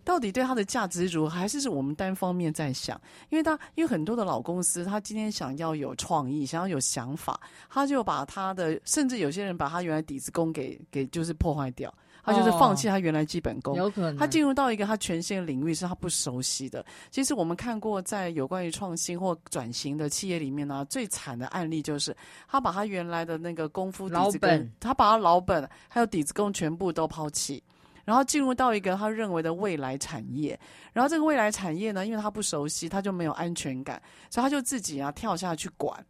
[0.09, 2.98] 到底对它的价值如何，还是是我们单方面在想？
[3.28, 7.38] 因为他因为很多的老公司，他今天想要有创意，想要有想法，
[7.68, 11.92] 他就把他的，甚至有些人把他原来底子功给给就是破坏掉，
[12.24, 16.82] 他就是放弃他原来基本功，有可能他进入到一个他全新的领域是他不熟悉的。
[17.11, 22.16] 其实我们看过在有关于创新或转型的企业里面呢，最惨的案例就是
[22.48, 27.62] 他把他原来的那个功夫底子功，他把他老本还有底子功全部都抛弃。
[28.09, 30.59] 然后进入到一个他认为的未来产业，
[30.94, 34.00] 然后这个未来产业呢，因为他不熟悉，他就没有安全感，
[34.30, 36.02] 所以他就自己啊跳下去管，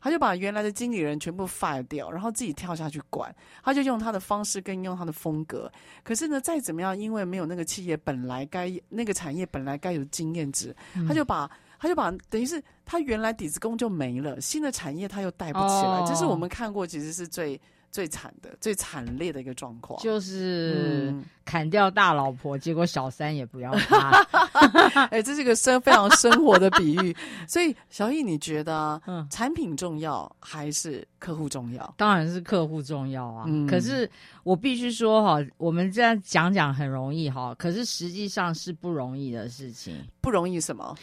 [0.00, 3.30] 他就把原来的经理人全部 fire 掉，然后自己跳下去管，
[3.62, 5.70] 他就用他的方式跟用他的风格。
[6.02, 10.74] 可是呢，再怎么样，因为没有那个企业本来该那个产业本来该有经验值，
[11.06, 17.60] 他就把他就把等于是他原来底子功就没了，新的产业他又带不起来，这是我们看过其实是最。
[17.92, 21.14] 最惨的、最惨烈的一个状况，就是
[21.44, 24.10] 砍掉大老婆，嗯、结果小三也不要他。
[25.10, 27.14] 哎、欸，这是一个生非常生活的比喻。
[27.46, 31.94] 所以，小易，你觉得，嗯，产品重要还是客户重要？
[31.98, 33.44] 当然是客户重要啊。
[33.46, 34.10] 嗯、可是
[34.42, 40.02] 我必须说哈，我们这样讲讲很容易哈，可是实际上是不容易的事情。
[40.22, 40.96] 不容易什么？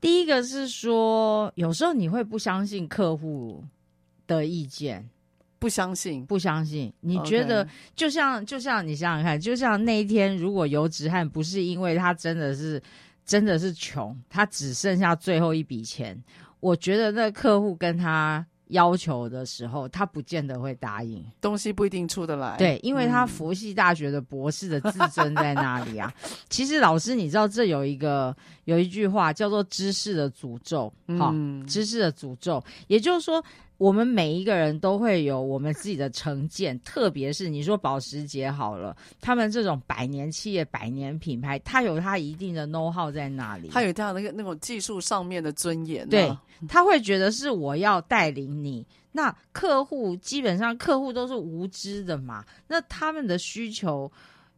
[0.00, 3.62] 第一个是说，有时候你会不相信客户
[4.26, 5.08] 的意见。
[5.58, 6.92] 不相信，不相信。
[7.00, 12.82] 你觉得就像，就像你想想看，就像那一天，如果游子汉不是因为他真的是
[13.24, 16.22] 真的是穷，他只剩下最后一笔钱，
[16.60, 22.56] 我觉得那客户跟他要求的时候，他不见得会答应，东西不一定出得来。
[22.58, 26.12] 对，因为他佛系大学的博士的自尊在那里啊。
[26.22, 33.42] 嗯、 其实老师，你知道这有一个有一句话叫做“知识的诅咒”，好、嗯，知识的诅咒，也就是说。
[33.78, 46.08] 我们每一个人都会有我们自己的成见， 特别是你说保时捷好了，他们这种百年企业、百年品牌，它有它一定的 know how 在那里，它有它那个那种技术上面的尊严、啊。
[46.10, 46.36] 对，
[46.68, 48.86] 他会觉得是我要带领你。
[49.12, 54.10] 那客户基本上客户都是无知的嘛，那他们的需求。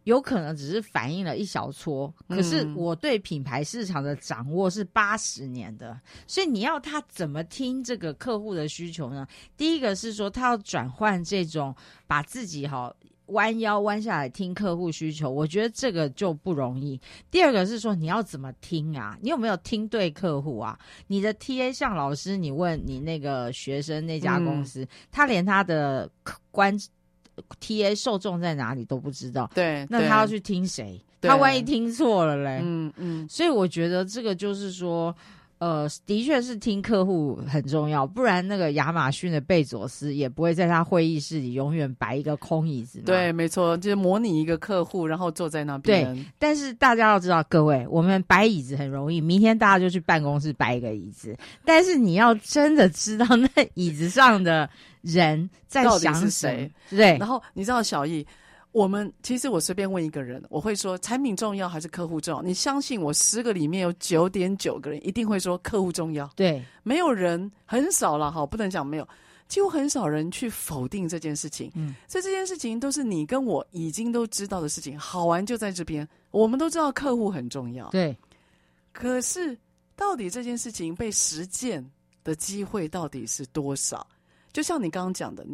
[0.08, 9.28] 有可能只是反映了一小撮，可是我对品牌市场的掌握是八十年的，嗯，所以你要他怎么听这个客户的需求呢？
[9.54, 12.90] 第一个是说他要转换这种把自己哈
[13.26, 16.98] 弯腰弯下来听客户需求，我觉得这个就不容易。
[17.30, 19.14] 第二个是说你要怎么听啊？
[19.20, 20.78] 你有没有听对客户啊？
[21.06, 26.10] 你的 TA 像老师，你问你那个学生那家公司，嗯，他连他的
[26.50, 26.74] 关。
[27.60, 31.00] T A 受众在哪里都不知道，对，那他要去听谁？
[31.20, 32.60] 他万一听错了嘞？
[32.62, 35.12] 嗯嗯，所以我觉得这个就是说，
[35.58, 43.00] 呃，的确是听客户很重要，不然那个亚马逊的贝佐斯也不会在他会议室里永远摆一个空椅子。
[43.00, 46.14] 对，没错，就是模拟一个客户，然后坐在那边。
[46.14, 54.70] 对，但是大家要知道，各位，我们摆椅子很容易，明天大家就去办公室摆一个椅子，但是你要真的知道那椅子上的。
[55.00, 56.70] 人在想是谁？
[56.90, 58.26] 对，然后你知道小易，
[58.72, 62.42] 我们其实我随便问一个人，我会说产品重要还是客户重要？
[62.42, 66.28] 你相信我，十个里面有九点九个人一定会说客户重要。
[66.36, 69.08] 对，没有人很少了哈，不能讲没有，
[69.48, 71.72] 几乎很少人去否定这件事情。
[71.74, 74.98] 嗯，所以这件事情都是你跟我已经都知道的事情。
[74.98, 77.88] 好玩就在这边，我们都知道客户很重要。
[77.88, 78.16] 对，
[78.92, 79.56] 可是
[79.96, 81.84] 到底这件事情被实践
[82.22, 84.06] 的机会到底是多少？
[84.52, 85.46] 就像你刚刚讲的，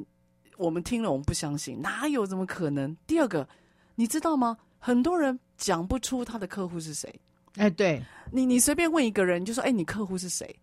[0.56, 2.96] 我们听了我们不相信，哪有这么可能？
[3.06, 3.48] 第二个，
[3.94, 4.56] 你知道吗？
[4.78, 7.20] 很多人讲不出他的客户是谁。
[7.56, 10.54] 哎，对你，你随便问一个人，就说：“哎，你客户是谁？”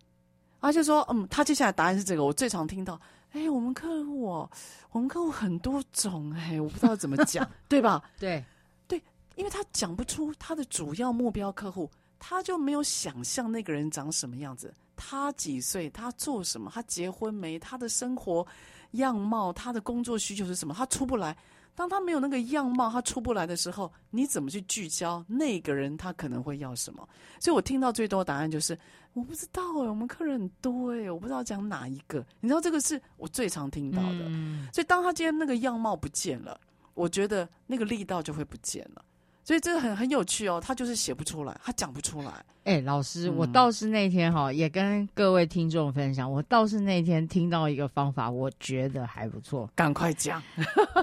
[0.60, 3.00] 他就说：“嗯，他接下来答案是这个。”我最常听到
[3.32, 4.50] ：“哎，我们客户哦，
[4.90, 8.44] 我们客户很多种，哎，我不知道怎么讲， 对吧？”对，
[8.86, 9.02] 对，
[9.34, 11.90] 因为他讲不出他的主要目标客户，
[12.24, 14.72] 他就没有想象那个人长什么样子。
[14.94, 15.90] 他几岁？
[15.90, 16.70] 他做什么？
[16.72, 17.58] 他结婚没？
[17.58, 18.46] 他的生活
[18.92, 20.72] 样貌，他的工作需求是什么？
[20.72, 21.36] 他出不来。
[21.74, 25.96] 当他没有那个样貌，他出不来的时候，你怎么去聚焦那个人？
[25.96, 27.08] 他可能会要什么？
[27.40, 28.78] 所以我听到最多的答案就是
[29.14, 32.24] 我不知道哎、欸，我们客人很多哎、欸，我不知道讲哪一个。
[32.38, 34.20] 你知道这个是我最常听到的。
[34.28, 36.60] 嗯、所以当他今天那个样貌不见了，
[36.94, 39.04] 我觉得那个力道就会不见了。
[39.44, 42.30] 所以这个很很有趣哦，他就是写不出来，他讲不出来。
[42.64, 50.40] 哎、欸，老师，嗯、我倒是那天哈也跟各位听众分享，我倒是那天听到一个方法，我觉得还不错，赶快讲。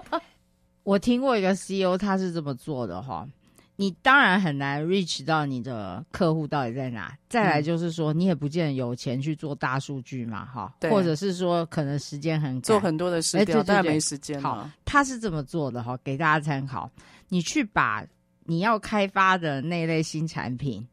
[0.84, 3.28] 我听过一个 CEO，他是这么做的哈，
[3.76, 7.14] 你当然很难 reach 到你的客户到底在哪。
[7.28, 14.42] 再来就是说，你也不见得有钱去做大数据嘛，哈、嗯，或者是说可能时间很赶，做很多的事情，但没时间。
[14.42, 16.90] 好，他是这么做的哈，给大家参考。
[17.28, 18.02] 你去把。
[18.50, 20.86] 你要开发的那类新产品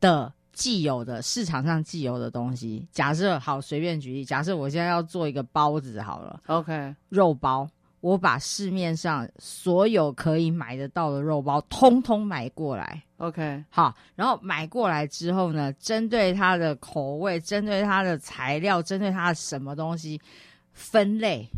[0.00, 7.68] 的既有的市场上既有的东西，假设好，随便举例，假设我现在要做一个包子好了，OK，肉包，
[8.00, 20.20] 我把市面上所有可以买得到的肉包通通买过来，OK，好，然后买过来之后呢，针对它的口味，针对它的材料，针对它的什么东西
[20.72, 21.48] 分类，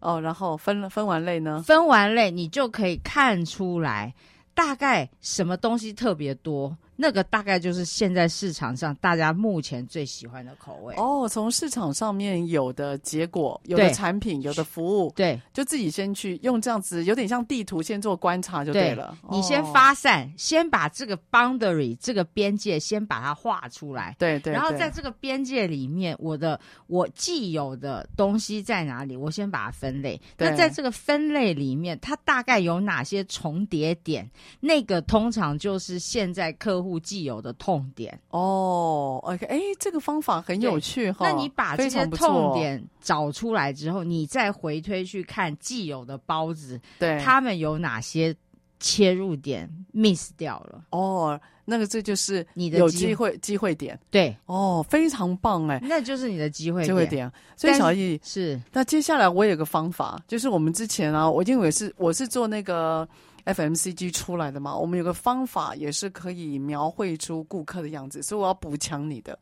[0.00, 1.62] 哦，然后分了分完类呢？
[1.62, 4.12] 分完类，你就可以看出来。
[4.54, 6.76] 大概什么东西特别多？
[7.02, 11.28] 那个大概就是现在市场上大家目前最喜欢的口味哦。
[11.28, 19.18] 从市场上面有的结果、有的产品、有的服务，对，就自己先去用这样子，有点像地图，先做观察就对了。
[19.28, 24.14] 对，你先发散，哦，先把这个 boundary 这个边界先把它画出来。
[24.16, 24.52] 对，对对。
[24.52, 29.16] 然后在这个边界里面，我的我既有的东西在哪里？
[29.16, 30.20] 我先把它分类。
[30.38, 34.30] 那在这个分类里面，它大概有哪些重叠点？
[34.60, 36.91] 那个通常就是现在客户。
[37.00, 41.30] 既有的痛点哦，OK，哎，这个方法很有趣哈。
[41.30, 48.34] 那你把这些痛点找出来之后，你再回推去看既有的包子，对，他们有哪些
[48.80, 50.84] 切入点 miss 掉了？
[50.90, 57.30] 哦，那个这就是你的机会机会点，对，哦，非常棒哎，那就是你的机会机会点。
[57.56, 63.08] 所以小易是，那接下来我有个方法，就是我们之前啊，我因为是我是做那个。
[63.44, 69.38] FMCG 出来的嘛，我们有个方法也是可以描绘出顾客的样子，所以我要补强你的。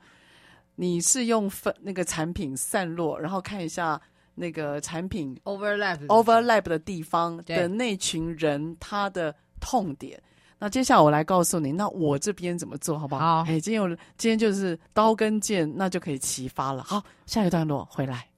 [0.77, 4.01] 你是用分那个产品散落，然后看一下
[4.35, 10.19] 那个产品 overlap overlap 的地方的那群人他的痛点。
[10.59, 13.45] 那接下来我来告诉你，那我这边怎么做好不好？
[13.45, 16.83] 好，哎，今天有今天就是刀跟剑，那就可以齐发了。
[16.85, 18.30] 好，下一个段落回来。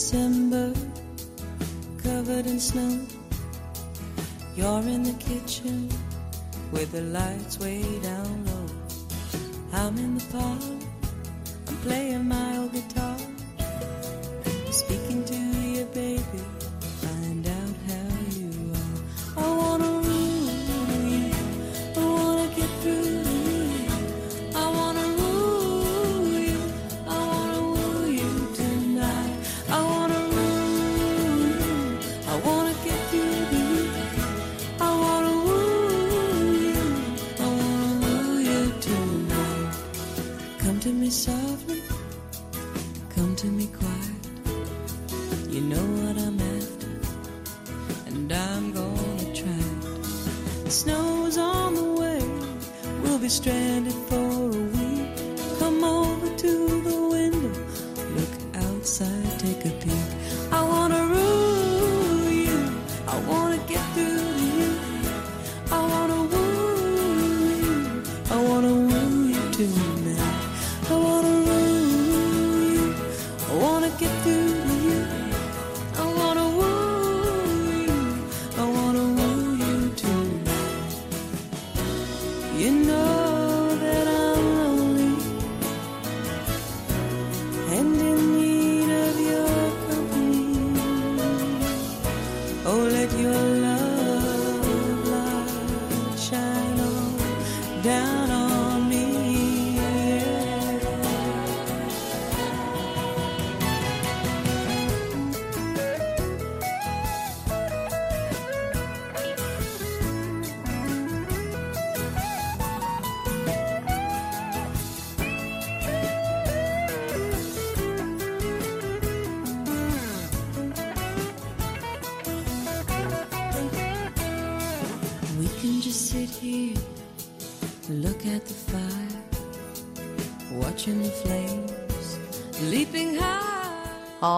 [0.00, 0.72] December,
[2.02, 3.06] covered in snow.
[4.56, 5.90] You're in the kitchen
[6.72, 8.66] with the lights way down low.
[9.74, 10.78] I'm in the parlor
[11.68, 13.18] I'm playing my old guitar,
[40.90, 41.80] to me softly,
[43.10, 44.24] come to me quiet.
[45.48, 46.90] You know what I'm after,
[48.06, 49.62] and I'm gonna try
[50.64, 50.70] it.
[50.72, 52.20] Snow's on the way,
[53.02, 54.29] we'll be stranded for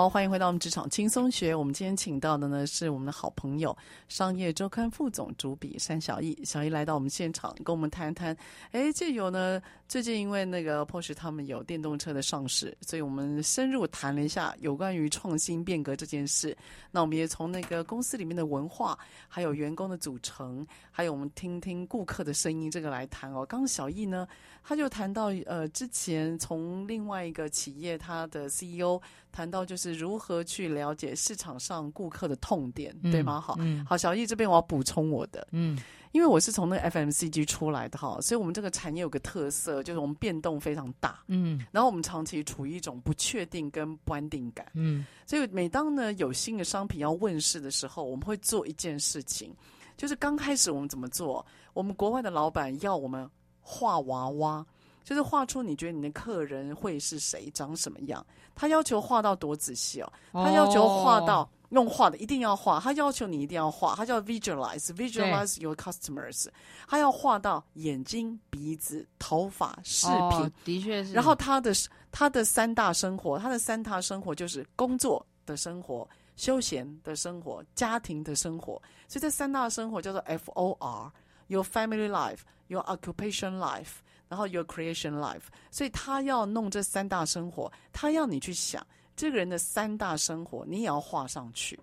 [0.03, 1.55] 好，欢迎回到我们职场轻松学。
[1.55, 3.77] 我们今天请到的呢是我们的好朋友，
[4.09, 6.37] 商业周刊副总主笔山小易。
[6.45, 8.37] 小易来到我们现场，跟我们谈谈。
[8.73, 16.57] 哎，这有呢，最近因为那个 push 他们有电动车的上市，所以我们深入谈了一下有关于创新变革这件事。
[16.91, 18.99] 那我们也从那个公司里面的文化，
[19.29, 23.47] 还有员工的组成，还有我们听听顾客的声音，这个来谈哦。
[23.47, 24.27] 刚刚小易呢，
[24.65, 29.01] 他就谈到呃，之前从另外一个企业他的 CEO
[29.33, 33.41] 谈到，就是如何去了解市场上顾客的痛点，嗯、对吗？
[33.41, 35.79] 好，嗯、好，小易这边我要补充我的，嗯，
[36.13, 49.55] 因为我是从那个 FMCG 出来的哈，所以我们这个产业有个特色，就是我们变动非常大，嗯，然后我们长期处于一种不确定跟不安定感，嗯，所以每当呢有新的商品要问世的时候，我们会做一件事情，
[49.97, 51.45] 就是刚开始我们怎么做？
[51.73, 53.29] 我们国外的老板要我们
[53.61, 54.65] 画娃娃。
[55.05, 58.25] 就是画出你觉得你的客人会是谁，长什么样？
[58.55, 66.47] 他要求画到多仔细哦，他要求画到用画的一定要画，他要求你一定要画，他叫 visualize，visualize your customers，
[66.87, 71.13] 他要画到眼睛、鼻子、头发、饰品，哦、的确是。
[71.13, 71.73] 然后他的
[72.11, 78.75] 他的三大生活，他的三大生活就是工作的生活、休闲的生活、家庭的生活，
[79.09, 84.03] 所以这三大生活叫做 F O R，your family life，your occupation life。
[84.33, 88.83] 然后 your creation life，所以他要弄这三大生活，他要你去想
[89.15, 91.79] 这个人的三大生活，你也要画上去。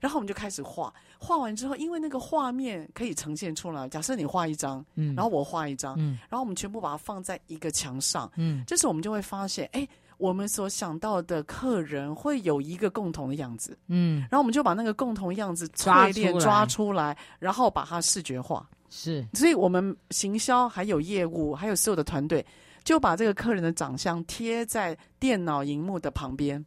[0.00, 3.88] 然后我们就开始画，画完之后，因为那个画面可以呈现出来。
[3.88, 9.86] 假设你画一张，嗯，然后我画一张，嗯，然后我们全部把它放在一个墙上，嗯，这时我们就会发现，哎，
[10.18, 18.68] 我们所想到的客人会有一个共同的样子，嗯，然后我们就把那个共同样子淬炼抓出来，然后把它视觉化。
[18.96, 22.46] 是，所以我们行销还有业务还有所有的团队，
[22.84, 26.64] 就把这个客人的长相贴在电脑荧幕的旁边，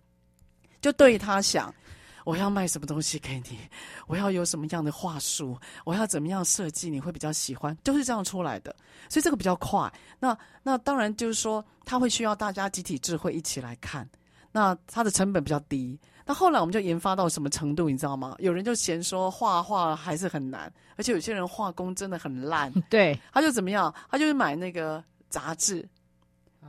[0.82, 1.74] 就对他想，
[2.26, 3.58] 我要卖什么东西给你，
[4.08, 8.76] 我要有什么样的话术，我要怎么样设计你会比较喜欢，就是这样出来的。
[9.08, 9.90] 所以这个比较快。
[10.20, 14.08] 那那当然就是说，他会需要大家集体智慧一起来看，
[14.52, 15.98] 那它的成本比较低。
[16.28, 18.36] 那后来我们就研发到什么程度，你知道吗？
[18.40, 22.72] 有人就嫌说画画还是很难，而且有些人画工真的很烂。
[22.90, 23.94] 对，他就怎么样？
[24.12, 25.88] 他就是买那个杂志，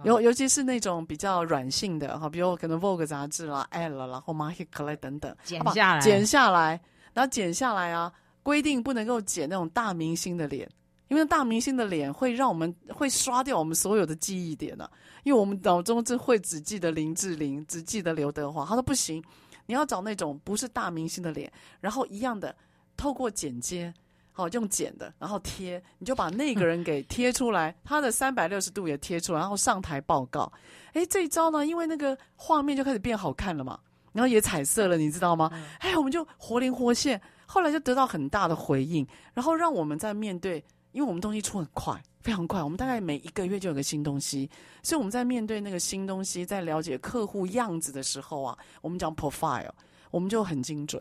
[0.05, 6.81] 尤尤其是那种比较软性的哈，比如可能 Vogue 杂志啦、Elle 啦或 Marie Claire 等等，剪下来，剪下来，
[7.13, 8.13] 然后剪下来啊，
[8.45, 10.69] 规定不能够剪那种大明星的脸。
[11.09, 14.91] 因为大明星的脸会让我们会刷掉我们所有的记忆点呢、啊，
[15.25, 18.63] 因为我们脑中只会只记得林志玲，只记得刘德华。
[18.67, 19.25] 他说不行，
[19.69, 22.57] 你要找那种不是大明星的脸，然后一样的
[22.97, 23.93] 透过剪接，
[24.33, 30.51] 好用剪的，然后贴，你就把那个人给贴出来，他的三百六十度也贴出来，然后上台报告。
[30.95, 33.79] 哎，这一招呢，因为那个画面就开始变好看了嘛，
[34.15, 35.51] 然后也彩色了，你知道吗？
[35.81, 40.65] 哎，我们就活灵活现，后来就得到很大的回应，然后让我们在面对。
[40.99, 44.51] 因为我们东西出很快，非常快，我们大概每一个月就有个新东西，
[44.83, 49.71] 所以我们在面对那个新东西，在了解客户样子的时候啊，我们讲 profile，
[50.11, 51.01] 我们就很精准。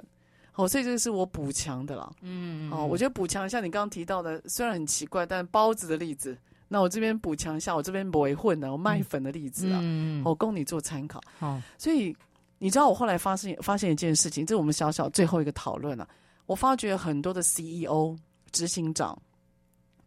[0.53, 2.11] 哦，所以这个是我补强的啦。
[2.21, 6.37] 嗯，哦，我觉得补强像你刚刚提到的，虽然很奇怪，但包子的例子，
[6.67, 11.19] 那我这边补强一下，我这边不会混的，我卖粉的例子啊，嗯，我供你做参考。
[11.39, 12.15] 好，所以
[12.59, 16.07] 你知道我后来发现发现一件事情，这是我们小小最后一个讨论了。
[16.45, 18.15] 我发觉很多的 CEO
[18.51, 19.19] 执行长。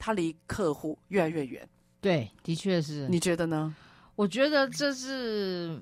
[0.02, 1.68] 他离客户越来越远，
[2.00, 3.06] 对，的确是。
[3.08, 3.74] 你觉得呢？
[4.16, 5.78] 我觉得这是，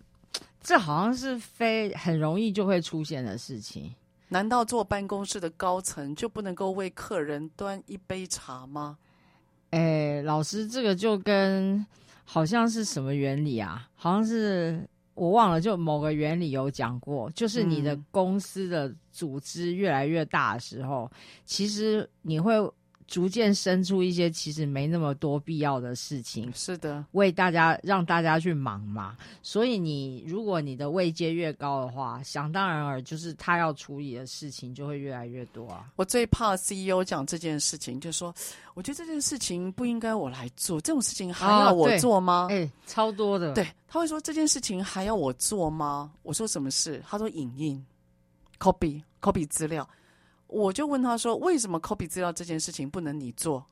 [0.61, 3.95] 这好像是非很容易就会出现的事情。
[4.31, 8.99] 难道坐办公室的高层就不能够为客人端一杯茶吗？
[9.71, 11.87] 哎，老师，这个就跟
[12.25, 13.89] 好像是什么原理啊？
[13.95, 22.53] 好像是我忘了，就某个原理有讲过，就是你的公司的组织越来越大的时候，嗯、其实你会。
[23.09, 29.17] 逐渐生出一些其实没那么多必要的事情，是的，为大家让大家去忙嘛。
[29.43, 35.87] 所以你如果你的位阶越高的话，想当然尔就是他要处理的事情就会越来越多啊。
[35.97, 38.33] 我最怕 CEO 讲这件事情，就说
[38.75, 42.49] 我觉得这件事情不应该我来做，这种事情还要我做吗？
[42.51, 43.55] 哎、哦欸，超多的。
[43.55, 46.13] 对，他会说这件事情还要我做吗？
[46.23, 47.03] 我说什么事？
[47.09, 47.83] 他说影印
[48.59, 49.89] ，copy copy 资料。
[50.49, 53.65] 我就问他说：“为什么 copy 资料这件事情不能你做？”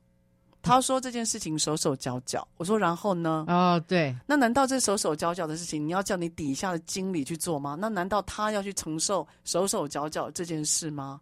[0.61, 4.15] 他说：“这件事情手手脚脚。”我说：“然后呢？”哦，对。
[4.25, 7.75] 那难道这手手脚脚的事情你要叫你底下的经理去做吗？
[7.79, 11.19] 那难道他要去承受手手脚脚这件事吗？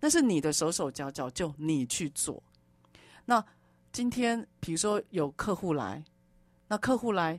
[0.00, 2.42] 那是你的手手脚脚，就你去做。
[3.24, 3.44] 那
[3.92, 6.02] 今天比如说有客户来，
[6.66, 7.38] 那客户来，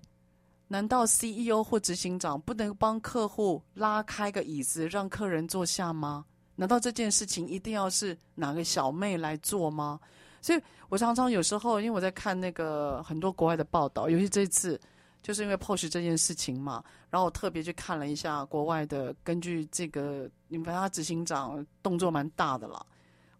[0.67, 6.25] 难道 CEO 或执行长不能帮客户拉开个椅子，让客人坐下吗？
[6.59, 9.97] 难道这件事情一定要是哪个小妹来做吗？
[10.41, 14.77] 所以我常常有时候，因为我在看那个很多国外的报道，尤其这次
[15.23, 22.85] 就是因为 POSH 这件事情嘛，然后我特别去看了一下国外的，根据这个，你们他执行长动作蛮大的了。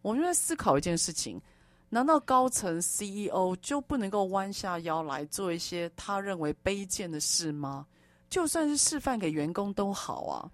[0.02, 1.42] 我们在思考一件事情：
[1.90, 7.86] 难道高层 CEO 就不能够弯下腰来做一些他认为卑贱的事吗？
[8.30, 10.50] 就算是示范给员工都好啊，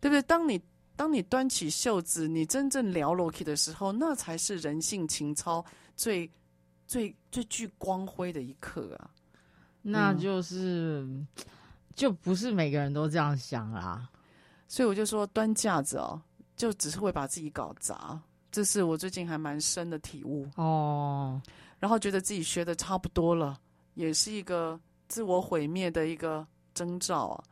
[0.00, 0.22] 对不对？
[0.22, 0.60] 当你
[0.96, 5.64] 当你端起袖子，你真正撩落去的时候，那才是人性情操
[5.96, 6.30] 最、
[6.86, 9.10] 最、最具光辉的一刻啊！
[9.82, 11.26] 那就是、嗯，
[11.94, 14.08] 就不是每个人都这样想啦。
[14.68, 16.20] 所以我就说，端架子哦，
[16.56, 18.20] 就只是会把自己搞砸。
[18.50, 21.42] 这是我最近还蛮深的体悟哦。
[21.80, 23.60] 然后觉得自己学的差不多了，
[23.94, 27.44] 也是一个自我毁灭的一个征兆啊。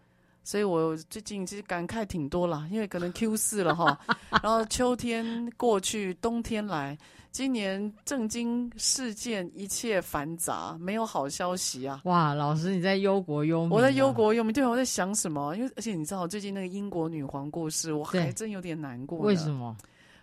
[0.44, 3.98] 所以我最近其实感慨挺多了，因为可能 Q 四了哈，
[4.42, 6.98] 然后秋天过去，冬天来，
[7.30, 12.00] 今年震惊事件一切繁杂，没有好消息啊！
[12.04, 13.74] 哇，老师你在忧国忧民啊？
[13.76, 15.54] 我在忧国忧民，对，我在想什么？
[15.56, 19.20] 因为而且你知道，最近那个英国女皇过世，我还真有点难过。
[19.20, 19.76] 为什么？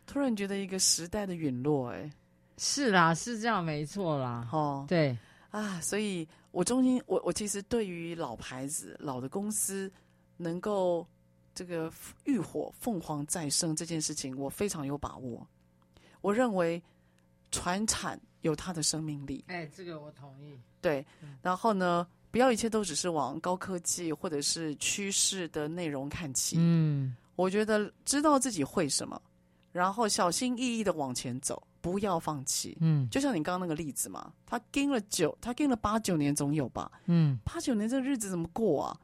[0.05, 2.11] 突然觉得一个时代的陨落，哎，
[2.57, 5.17] 是啦，是这样，没错啦，哦，对
[5.49, 9.89] 啊，所以我中心，我我其实对于老牌子、老的公司。
[10.41, 11.05] 能够
[11.53, 11.91] 这个
[12.23, 15.45] 浴火凤凰再生这件事情，我非常有把握。
[16.21, 16.81] 我认为
[17.51, 19.43] 传产有它的生命力。
[19.47, 20.57] 哎，这个我同意。
[20.81, 21.05] 对，
[21.41, 26.55] 然后呢，不要一切都只是往高科技或者是趋势的内容看齐。
[26.57, 29.21] 嗯，我觉得知道自己会什么，
[29.73, 32.77] 然后小心翼翼的往前走，不要放弃。
[32.79, 36.89] 嗯，就像你刚刚那个例子嘛，他跟了九，他跟了八九年总有吧？
[37.07, 38.97] 嗯，八九年这个日子怎么过啊？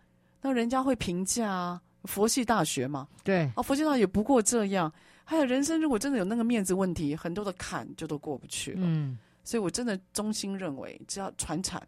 [0.46, 4.94] 那人家会评价啊，佛系大学嘛，对啊，佛系大学也不过这样。
[5.24, 8.82] 还有人生，如果真的有那个面子问题，很多的坎就都过不去了。
[8.84, 11.82] 嗯，所以我真的衷心认为，只要传产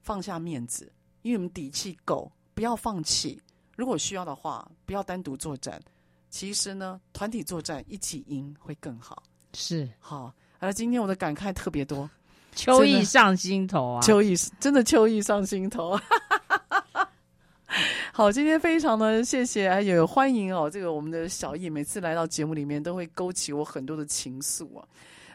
[0.00, 0.90] 放下面子，
[1.20, 3.38] 因为我们底气够，不要放弃。
[3.76, 5.78] 如果需要的话，不要单独作战，
[6.30, 9.22] 其实呢，团体作战一起赢会更好。
[9.52, 12.08] 是好，而今天我的感慨特别多，
[12.54, 16.00] 秋意上心头啊，秋意真的秋意上心头。
[18.18, 24.84] 好，今天非常的谢谢，还有欢迎哦，这个我们的小易每次来到节目里面都会勾起我很多的情愫啊。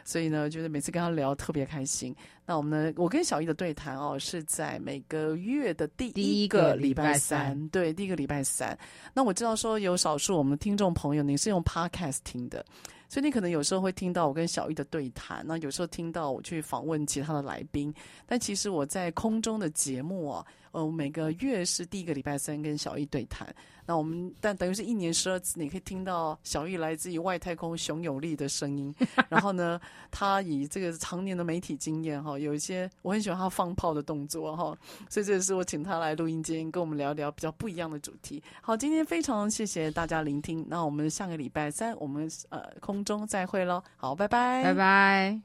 [0.04, 2.14] 所以呢，就是每次跟他聊特别开心。
[2.44, 8.78] 那我们呢，我跟小易的对谈哦，是在每个月的第一个礼拜三，对，第一个礼拜三。
[9.14, 12.62] 那我知道说有少数我们的听众朋友，你是用 Podcast 听的，
[13.08, 17.90] 所以你可能有时候会听到我跟小易的对谈，那有时候听到我去访问其他的来宾。
[18.26, 20.44] 但其实我在空中的节目啊，
[20.74, 23.46] 呃，每个月是第一个礼拜三跟小艺对谈。
[23.86, 28.92] 那我们但等于是一年十二次，你可以听到小艺来自于外太空熊有力的声音。
[29.28, 34.76] 然后呢，他以这个常年的媒体经验哈，有一些我很喜欢他放炮的动作哈，
[35.08, 38.42] 所以这也是我请他来录音间跟我们聊聊比较不一样的主题。
[38.60, 43.80] 好，今天非常谢谢大家聆听，那我们下个礼拜三我们呃空中再会喽。
[43.96, 45.40] 好，拜拜，拜拜。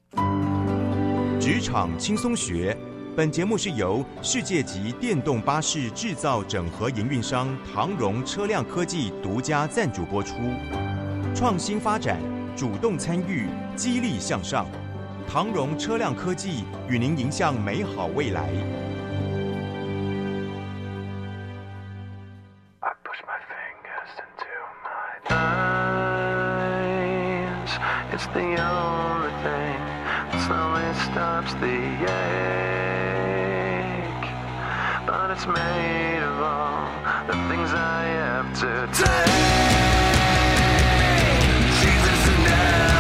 [1.39, 2.75] 职场轻松学。
[3.15, 10.35] 本节目是由世界级电动巴士制造整合营运商唐荣车辆科技独家赞助播出。
[11.35, 12.17] 创新发展，
[12.55, 14.65] 主动参与，激励向上。
[15.27, 18.49] 唐荣车辆科技与您迎向美好未来。
[30.31, 32.78] It's only that stops the.
[35.09, 36.87] But it's made of all
[37.25, 39.79] the things I have to take.
[41.81, 42.98] Jesus and